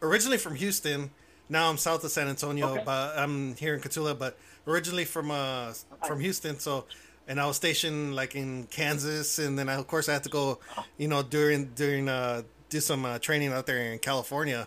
originally 0.02 0.38
from 0.38 0.56
Houston. 0.56 1.10
Now 1.48 1.70
I'm 1.70 1.76
south 1.76 2.02
of 2.04 2.10
San 2.10 2.28
Antonio, 2.28 2.68
okay. 2.70 2.82
but 2.84 3.16
I'm 3.16 3.54
here 3.54 3.74
in 3.74 3.80
Cotulla. 3.80 4.18
But 4.18 4.36
originally 4.66 5.04
from 5.04 5.30
uh, 5.30 5.72
from 6.06 6.20
Houston, 6.20 6.58
so 6.58 6.86
and 7.28 7.40
I 7.40 7.46
was 7.46 7.56
stationed 7.56 8.16
like 8.16 8.34
in 8.34 8.64
Kansas, 8.64 9.38
and 9.38 9.58
then 9.58 9.68
I, 9.68 9.74
of 9.74 9.86
course 9.86 10.08
I 10.08 10.14
had 10.14 10.24
to 10.24 10.30
go, 10.30 10.58
you 10.98 11.06
know, 11.06 11.22
during 11.22 11.66
during 11.76 12.08
uh, 12.08 12.42
do 12.70 12.80
some 12.80 13.04
uh, 13.04 13.18
training 13.18 13.52
out 13.52 13.66
there 13.66 13.92
in 13.92 13.98
California. 13.98 14.66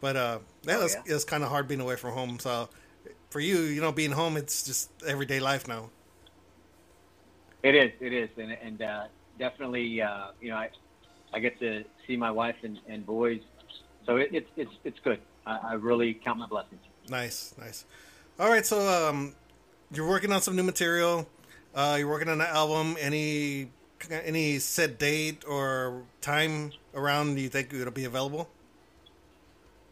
But 0.00 0.16
uh, 0.16 0.38
that 0.62 0.78
oh, 0.78 0.82
was 0.84 0.94
yeah. 0.94 1.12
it 1.12 1.14
was 1.14 1.24
kind 1.24 1.42
of 1.42 1.50
hard 1.50 1.68
being 1.68 1.80
away 1.80 1.96
from 1.96 2.12
home. 2.12 2.38
So 2.38 2.68
for 3.34 3.40
you, 3.40 3.62
you 3.62 3.80
know, 3.80 3.90
being 3.90 4.12
home, 4.12 4.36
it's 4.36 4.62
just 4.62 4.90
everyday 5.04 5.40
life 5.40 5.66
now. 5.66 5.90
It 7.64 7.74
is, 7.74 7.90
it 7.98 8.12
is, 8.12 8.30
and 8.36 8.52
and 8.52 8.80
uh, 8.80 9.04
definitely, 9.40 10.00
uh, 10.00 10.26
you 10.40 10.50
know, 10.50 10.56
I 10.56 10.70
I 11.32 11.40
get 11.40 11.58
to 11.58 11.82
see 12.06 12.16
my 12.16 12.30
wife 12.30 12.54
and, 12.62 12.78
and 12.86 13.04
boys, 13.04 13.40
so 14.06 14.18
it, 14.18 14.28
it's 14.30 14.48
it's 14.56 14.70
it's 14.84 15.00
good. 15.00 15.18
I, 15.46 15.70
I 15.70 15.72
really 15.72 16.14
count 16.14 16.38
my 16.38 16.46
blessings. 16.46 16.80
Nice, 17.10 17.56
nice. 17.58 17.84
All 18.38 18.48
right, 18.48 18.64
so 18.64 18.78
um, 18.78 19.34
you're 19.92 20.08
working 20.08 20.30
on 20.30 20.40
some 20.40 20.54
new 20.54 20.62
material. 20.62 21.26
Uh, 21.74 21.96
you're 21.98 22.08
working 22.08 22.28
on 22.28 22.40
an 22.40 22.46
album. 22.46 22.96
Any 23.00 23.68
any 24.12 24.60
set 24.60 25.00
date 25.00 25.42
or 25.44 26.04
time 26.20 26.70
around? 26.94 27.34
Do 27.34 27.40
you 27.40 27.48
think 27.48 27.74
it'll 27.74 27.90
be 27.90 28.04
available? 28.04 28.48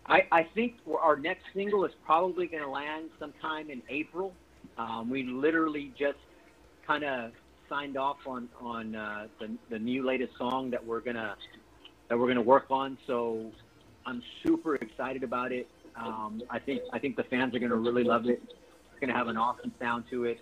I, 0.06 0.26
I 0.32 0.42
think 0.54 0.74
our 1.00 1.16
next 1.16 1.44
single 1.54 1.84
is 1.84 1.92
probably 2.04 2.46
going 2.46 2.62
to 2.62 2.68
land 2.68 3.10
sometime 3.18 3.70
in 3.70 3.82
April. 3.88 4.32
Um, 4.76 5.08
we 5.10 5.24
literally 5.24 5.92
just 5.98 6.18
kind 6.86 7.04
of 7.04 7.32
signed 7.68 7.96
off 7.96 8.18
on 8.26 8.48
on 8.60 8.94
uh, 8.94 9.26
the, 9.40 9.56
the 9.70 9.78
new 9.78 10.04
latest 10.04 10.36
song 10.36 10.70
that 10.70 10.84
we're 10.84 11.00
gonna 11.00 11.36
that 12.08 12.18
we're 12.18 12.28
gonna 12.28 12.42
work 12.42 12.66
on. 12.70 12.98
So 13.06 13.50
I'm 14.06 14.22
super 14.44 14.76
excited 14.76 15.22
about 15.22 15.52
it. 15.52 15.68
Um, 15.96 16.42
I 16.50 16.58
think 16.58 16.82
I 16.92 16.98
think 16.98 17.16
the 17.16 17.24
fans 17.24 17.54
are 17.54 17.58
gonna 17.58 17.76
really 17.76 18.04
love 18.04 18.26
it. 18.26 18.42
It's 18.42 19.00
gonna 19.00 19.14
have 19.14 19.28
an 19.28 19.36
awesome 19.36 19.72
sound 19.80 20.04
to 20.10 20.24
it. 20.24 20.38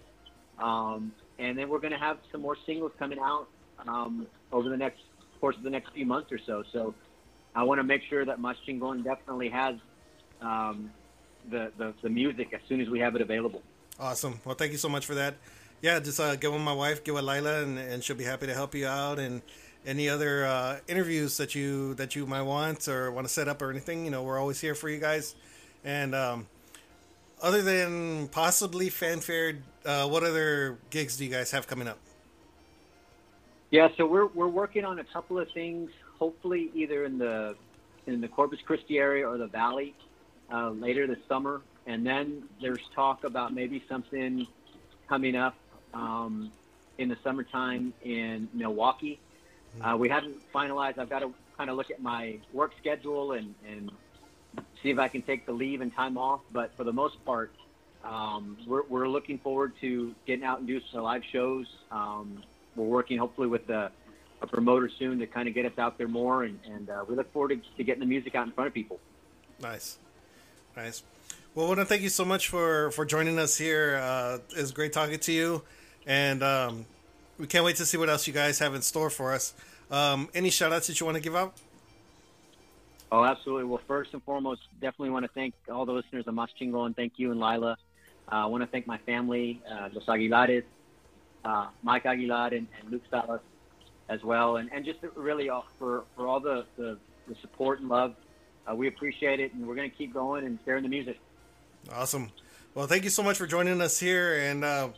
Um, 0.58 1.12
and 1.38 1.56
then 1.56 1.68
we're 1.68 1.80
gonna 1.80 1.98
have 1.98 2.18
some 2.32 2.40
more 2.40 2.56
singles 2.66 2.92
coming 2.98 3.18
out 3.18 3.48
um, 3.86 4.26
over 4.52 4.68
the 4.68 4.76
next 4.76 5.02
course 5.40 5.56
of 5.56 5.62
the 5.62 5.70
next 5.70 5.92
few 5.92 6.06
months 6.06 6.30
or 6.32 6.38
so. 6.46 6.62
So 6.72 6.94
I 7.54 7.62
want 7.64 7.78
to 7.78 7.84
make 7.84 8.02
sure 8.08 8.24
that 8.24 8.40
Mas 8.40 8.56
Chingon 8.66 9.02
definitely 9.04 9.48
has 9.48 9.76
um, 10.40 10.90
the, 11.50 11.72
the, 11.76 11.94
the 12.02 12.08
music 12.08 12.52
as 12.52 12.60
soon 12.68 12.80
as 12.80 12.88
we 12.88 13.00
have 13.00 13.16
it 13.16 13.22
available. 13.22 13.62
Awesome. 13.98 14.40
Well, 14.44 14.54
thank 14.54 14.72
you 14.72 14.78
so 14.78 14.88
much 14.88 15.06
for 15.06 15.14
that. 15.14 15.34
Yeah, 15.82 15.98
just 15.98 16.20
uh, 16.20 16.36
get 16.36 16.52
my 16.52 16.72
wife, 16.72 17.02
get 17.04 17.14
with 17.14 17.24
Lila, 17.24 17.62
and, 17.62 17.78
and 17.78 18.04
she'll 18.04 18.16
be 18.16 18.24
happy 18.24 18.46
to 18.46 18.54
help 18.54 18.74
you 18.74 18.86
out 18.86 19.18
and 19.18 19.42
any 19.86 20.08
other 20.08 20.44
uh, 20.44 20.78
interviews 20.88 21.36
that 21.38 21.54
you 21.54 21.94
that 21.94 22.14
you 22.14 22.26
might 22.26 22.42
want 22.42 22.86
or 22.86 23.10
want 23.10 23.26
to 23.26 23.32
set 23.32 23.48
up 23.48 23.62
or 23.62 23.70
anything, 23.70 24.04
you 24.04 24.10
know, 24.10 24.22
we're 24.22 24.38
always 24.38 24.60
here 24.60 24.74
for 24.74 24.88
you 24.88 25.00
guys. 25.00 25.34
And 25.84 26.14
um, 26.14 26.46
other 27.42 27.62
than 27.62 28.28
possibly 28.28 28.90
Fan 28.90 29.20
Fair, 29.20 29.58
uh, 29.84 30.06
what 30.06 30.22
other 30.22 30.78
gigs 30.90 31.16
do 31.16 31.24
you 31.24 31.30
guys 31.30 31.50
have 31.52 31.66
coming 31.66 31.88
up? 31.88 31.98
Yeah, 33.70 33.88
so 33.96 34.06
we're 34.06 34.26
we're 34.26 34.48
working 34.48 34.84
on 34.84 34.98
a 34.98 35.04
couple 35.04 35.38
of 35.38 35.48
things. 35.52 35.90
Hopefully, 36.18 36.70
either 36.74 37.04
in 37.04 37.18
the 37.18 37.54
in 38.06 38.20
the 38.20 38.28
Corpus 38.28 38.58
Christi 38.64 38.98
area 38.98 39.28
or 39.28 39.38
the 39.38 39.46
Valley 39.46 39.94
uh, 40.52 40.70
later 40.70 41.06
this 41.06 41.18
summer, 41.28 41.62
and 41.86 42.04
then 42.04 42.42
there's 42.60 42.80
talk 42.94 43.22
about 43.24 43.54
maybe 43.54 43.82
something 43.88 44.46
coming 45.08 45.36
up 45.36 45.54
um, 45.94 46.50
in 46.98 47.08
the 47.08 47.16
summertime 47.22 47.92
in 48.02 48.48
Milwaukee. 48.52 49.20
Uh, 49.80 49.96
we 49.96 50.08
haven't 50.08 50.36
finalized. 50.52 50.98
I've 50.98 51.08
got 51.08 51.20
to 51.20 51.32
kind 51.56 51.70
of 51.70 51.76
look 51.76 51.90
at 51.90 52.02
my 52.02 52.38
work 52.52 52.72
schedule 52.80 53.32
and, 53.32 53.54
and 53.68 53.92
see 54.82 54.90
if 54.90 54.98
I 54.98 55.06
can 55.06 55.22
take 55.22 55.46
the 55.46 55.52
leave 55.52 55.80
and 55.80 55.94
time 55.94 56.18
off. 56.18 56.40
But 56.52 56.72
for 56.76 56.82
the 56.82 56.92
most 56.92 57.24
part, 57.24 57.52
um, 58.04 58.56
we're, 58.66 58.82
we're 58.88 59.08
looking 59.08 59.38
forward 59.38 59.74
to 59.80 60.14
getting 60.26 60.44
out 60.44 60.58
and 60.58 60.66
do 60.66 60.80
some 60.90 61.02
live 61.02 61.22
shows. 61.30 61.66
Um, 61.92 62.42
we're 62.76 62.84
working 62.84 63.18
hopefully 63.18 63.48
with 63.48 63.68
a, 63.70 63.90
a 64.42 64.46
promoter 64.46 64.88
soon 64.88 65.18
to 65.18 65.26
kind 65.26 65.48
of 65.48 65.54
get 65.54 65.66
us 65.66 65.78
out 65.78 65.98
there 65.98 66.08
more, 66.08 66.44
and, 66.44 66.58
and 66.64 66.90
uh, 66.90 67.04
we 67.08 67.14
look 67.14 67.32
forward 67.32 67.48
to, 67.48 67.76
to 67.76 67.84
getting 67.84 68.00
the 68.00 68.06
music 68.06 68.34
out 68.34 68.46
in 68.46 68.52
front 68.52 68.68
of 68.68 68.74
people. 68.74 68.98
Nice, 69.60 69.98
nice. 70.76 71.02
Well, 71.54 71.66
I 71.66 71.68
want 71.68 71.80
to 71.80 71.84
thank 71.84 72.02
you 72.02 72.08
so 72.08 72.24
much 72.24 72.48
for 72.48 72.90
for 72.92 73.04
joining 73.04 73.38
us 73.38 73.58
here. 73.58 73.98
Uh, 74.02 74.38
it's 74.50 74.70
great 74.70 74.92
talking 74.92 75.18
to 75.18 75.32
you, 75.32 75.62
and 76.06 76.42
um, 76.42 76.86
we 77.38 77.46
can't 77.46 77.64
wait 77.64 77.76
to 77.76 77.86
see 77.86 77.96
what 77.96 78.08
else 78.08 78.26
you 78.26 78.32
guys 78.32 78.58
have 78.60 78.74
in 78.74 78.82
store 78.82 79.10
for 79.10 79.32
us. 79.32 79.52
Um, 79.90 80.28
any 80.34 80.50
shout 80.50 80.72
outs 80.72 80.86
that 80.86 81.00
you 81.00 81.06
want 81.06 81.16
to 81.16 81.22
give 81.22 81.34
out? 81.34 81.54
Oh, 83.12 83.24
absolutely. 83.24 83.64
Well, 83.64 83.80
first 83.88 84.12
and 84.12 84.22
foremost, 84.22 84.62
definitely 84.80 85.10
want 85.10 85.24
to 85.24 85.30
thank 85.32 85.54
all 85.68 85.84
the 85.84 85.92
listeners 85.92 86.28
of 86.28 86.34
Mas 86.34 86.50
Chingon 86.60 86.86
and 86.86 86.96
thank 86.96 87.14
you 87.16 87.32
and 87.32 87.40
Lila. 87.40 87.76
Uh, 88.30 88.34
I 88.34 88.46
want 88.46 88.62
to 88.62 88.68
thank 88.68 88.86
my 88.86 88.98
family, 88.98 89.60
uh, 89.68 89.88
Los 89.92 90.06
Aguilares, 90.06 90.62
uh, 91.44 91.68
Mike 91.82 92.06
Aguilar 92.06 92.48
and, 92.48 92.66
and 92.80 92.90
Luke 92.90 93.02
Salas 93.10 93.40
as 94.08 94.22
well. 94.22 94.56
And, 94.56 94.70
and 94.72 94.84
just 94.84 94.98
really 95.14 95.48
all, 95.48 95.66
for, 95.78 96.04
for 96.16 96.26
all 96.26 96.40
the, 96.40 96.66
the, 96.76 96.98
the 97.28 97.34
support 97.40 97.80
and 97.80 97.88
love. 97.88 98.14
Uh, 98.70 98.74
we 98.74 98.88
appreciate 98.88 99.40
it, 99.40 99.54
and 99.54 99.66
we're 99.66 99.74
going 99.74 99.90
to 99.90 99.96
keep 99.96 100.12
going 100.12 100.44
and 100.44 100.58
sharing 100.64 100.82
the 100.82 100.88
music. 100.88 101.18
Awesome. 101.92 102.30
Well, 102.74 102.86
thank 102.86 103.04
you 103.04 103.10
so 103.10 103.22
much 103.22 103.38
for 103.38 103.46
joining 103.46 103.80
us 103.80 103.98
here. 103.98 104.38
And 104.38 104.64
uh, 104.64 104.88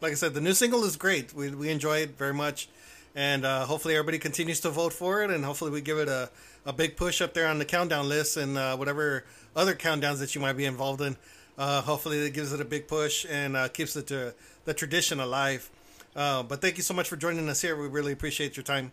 like 0.00 0.12
I 0.12 0.14
said, 0.14 0.34
the 0.34 0.40
new 0.40 0.54
single 0.54 0.84
is 0.84 0.96
great. 0.96 1.34
We, 1.34 1.50
we 1.50 1.68
enjoy 1.70 1.98
it 1.98 2.16
very 2.16 2.34
much. 2.34 2.68
And 3.14 3.44
uh, 3.44 3.64
hopefully 3.64 3.94
everybody 3.94 4.18
continues 4.18 4.60
to 4.60 4.70
vote 4.70 4.92
for 4.92 5.22
it. 5.22 5.30
And 5.30 5.44
hopefully 5.44 5.70
we 5.70 5.80
give 5.80 5.98
it 5.98 6.08
a, 6.08 6.30
a 6.64 6.72
big 6.72 6.96
push 6.96 7.20
up 7.20 7.34
there 7.34 7.48
on 7.48 7.58
the 7.58 7.64
countdown 7.64 8.08
list 8.08 8.36
and 8.36 8.56
uh, 8.56 8.76
whatever 8.76 9.24
other 9.56 9.74
countdowns 9.74 10.20
that 10.20 10.34
you 10.34 10.40
might 10.40 10.54
be 10.54 10.64
involved 10.64 11.00
in. 11.00 11.16
Uh, 11.58 11.82
hopefully 11.82 12.18
it 12.24 12.32
gives 12.32 12.52
it 12.52 12.60
a 12.60 12.64
big 12.64 12.86
push 12.86 13.26
and 13.28 13.56
uh, 13.56 13.68
keeps 13.68 13.94
to 13.94 14.34
the 14.64 14.74
tradition 14.74 15.18
alive. 15.18 15.68
Uh, 16.16 16.42
but 16.42 16.60
thank 16.60 16.76
you 16.76 16.82
so 16.82 16.94
much 16.94 17.08
for 17.08 17.16
joining 17.16 17.48
us 17.48 17.60
here. 17.60 17.76
We 17.76 17.88
really 17.88 18.12
appreciate 18.12 18.56
your 18.56 18.64
time. 18.64 18.92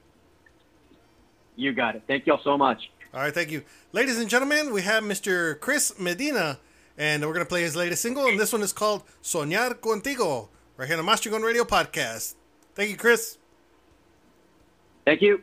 You 1.56 1.73
got 1.73 1.95
it. 1.95 2.04
Thank 2.08 2.28
you 2.28 2.34
all 2.34 2.41
so 2.43 2.58
much. 2.58 2.89
All 3.13 3.21
right, 3.21 3.34
thank 3.34 3.49
you. 3.49 3.63
Ladies 3.93 4.19
and 4.19 4.30
gentlemen, 4.30 4.73
we 4.73 4.82
have 4.82 5.04
Mr. 5.04 5.60
Cris 5.60 5.97
Medina, 5.97 6.60
and 6.97 7.23
we're 7.23 7.34
going 7.34 7.45
to 7.45 7.49
play 7.49 7.62
his 7.62 7.75
latest 7.75 8.01
single, 8.01 8.28
and 8.28 8.38
this 8.38 8.51
one 8.51 8.62
is 8.62 8.73
called 8.73 9.04
Soñar 9.23 9.75
Contigo, 9.75 10.49
right 10.75 10.88
here 10.88 10.97
on 10.97 11.06
the 11.06 11.10
Mas 11.10 11.21
Chingon 11.21 11.43
Radio 11.43 11.63
Podcast. 11.63 12.36
Thank 12.73 12.89
you, 12.89 12.97
Cris. 12.97 13.38
Thank 15.06 15.21
you. 15.21 15.41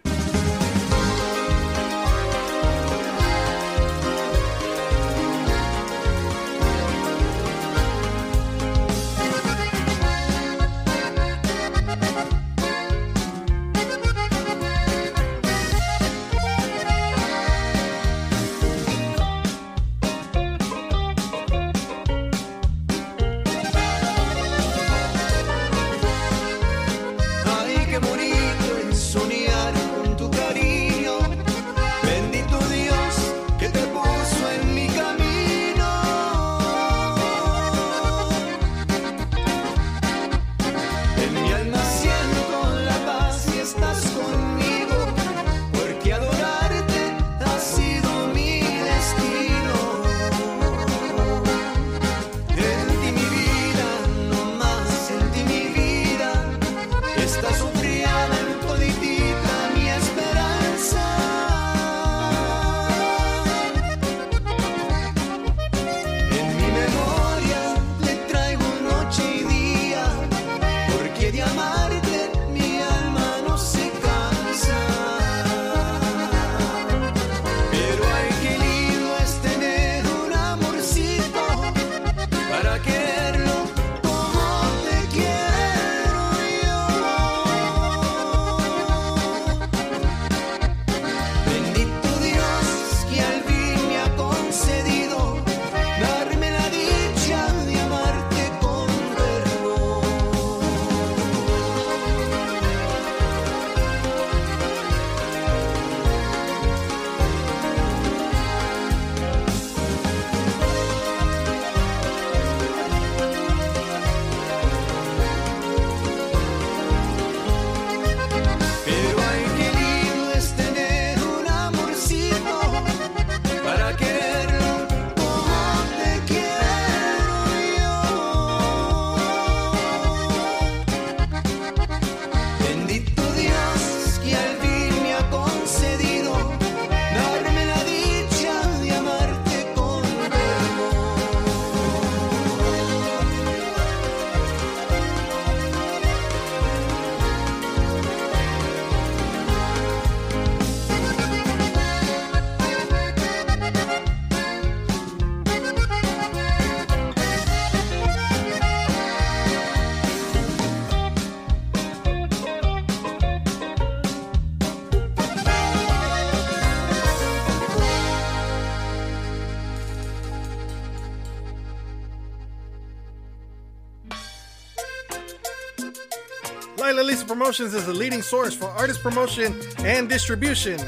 Promotions 177.52 177.74
is 177.74 177.84
the 177.84 177.92
leading 177.92 178.22
source 178.22 178.54
for 178.54 178.64
artist 178.64 179.02
promotion 179.02 179.60
and 179.80 180.08
distribution. 180.08 180.78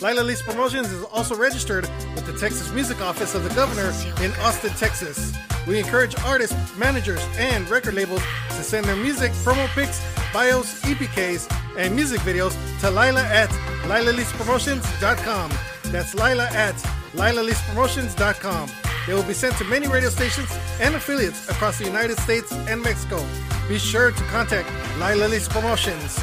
Lilah 0.00 0.24
Lisa 0.24 0.42
Promotions 0.44 0.90
is 0.90 1.04
also 1.12 1.36
registered 1.36 1.86
with 2.14 2.24
the 2.24 2.32
Texas 2.38 2.72
Music 2.72 2.98
Office 3.02 3.34
of 3.34 3.44
the 3.44 3.50
Governor 3.50 3.92
in 4.24 4.32
Austin, 4.40 4.70
Texas. 4.70 5.36
We 5.66 5.78
encourage 5.78 6.18
artists, 6.20 6.56
managers, 6.78 7.22
and 7.36 7.68
record 7.68 7.92
labels 7.92 8.22
to 8.48 8.62
send 8.62 8.86
their 8.86 8.96
music, 8.96 9.32
promo 9.32 9.66
pics, 9.74 10.02
bios, 10.32 10.80
EPKs, 10.84 11.76
and 11.76 11.94
music 11.94 12.20
videos 12.20 12.56
to 12.80 12.88
Lila 12.88 13.22
at 13.24 13.50
LilaLisaPromotions.com. 13.84 15.50
That's 15.92 16.14
Lila 16.14 16.48
at 16.52 16.74
LilaLisaPromotions.com. 17.12 18.83
They 19.06 19.14
will 19.14 19.22
be 19.22 19.34
sent 19.34 19.56
to 19.58 19.64
many 19.64 19.86
radio 19.86 20.08
stations 20.08 20.48
and 20.80 20.94
affiliates 20.94 21.46
across 21.48 21.78
the 21.78 21.84
United 21.84 22.18
States 22.18 22.50
and 22.52 22.82
Mexico. 22.82 23.24
Be 23.68 23.78
sure 23.78 24.10
to 24.10 24.22
contact 24.24 24.68
Lilah 24.98 25.30
Lisa 25.30 25.50
Promotions. 25.50 26.18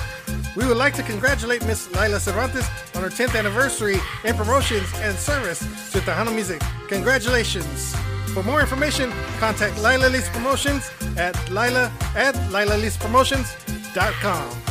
We 0.56 0.66
would 0.66 0.78
like 0.78 0.94
to 0.96 1.04
congratulate 1.04 1.64
Miss 1.66 1.90
Lila 1.92 2.20
Cervantes 2.20 2.68
on 2.96 3.04
her 3.04 3.10
10th 3.10 3.38
anniversary 3.38 3.98
in 4.24 4.36
promotions 4.36 4.90
and 4.96 5.16
service 5.18 5.60
to 5.92 6.00
Tejano 6.00 6.34
music. 6.34 6.62
Congratulations! 6.90 7.96
For 8.34 8.42
more 8.44 8.62
information, 8.62 9.12
contact 9.40 9.76
Lilah 9.78 10.12
Lisa 10.12 10.32
Promotions 10.32 10.90
at 11.18 11.36
Lila 11.50 11.92
at 12.16 12.36
LilaLisaPromotions.com. 12.36 14.71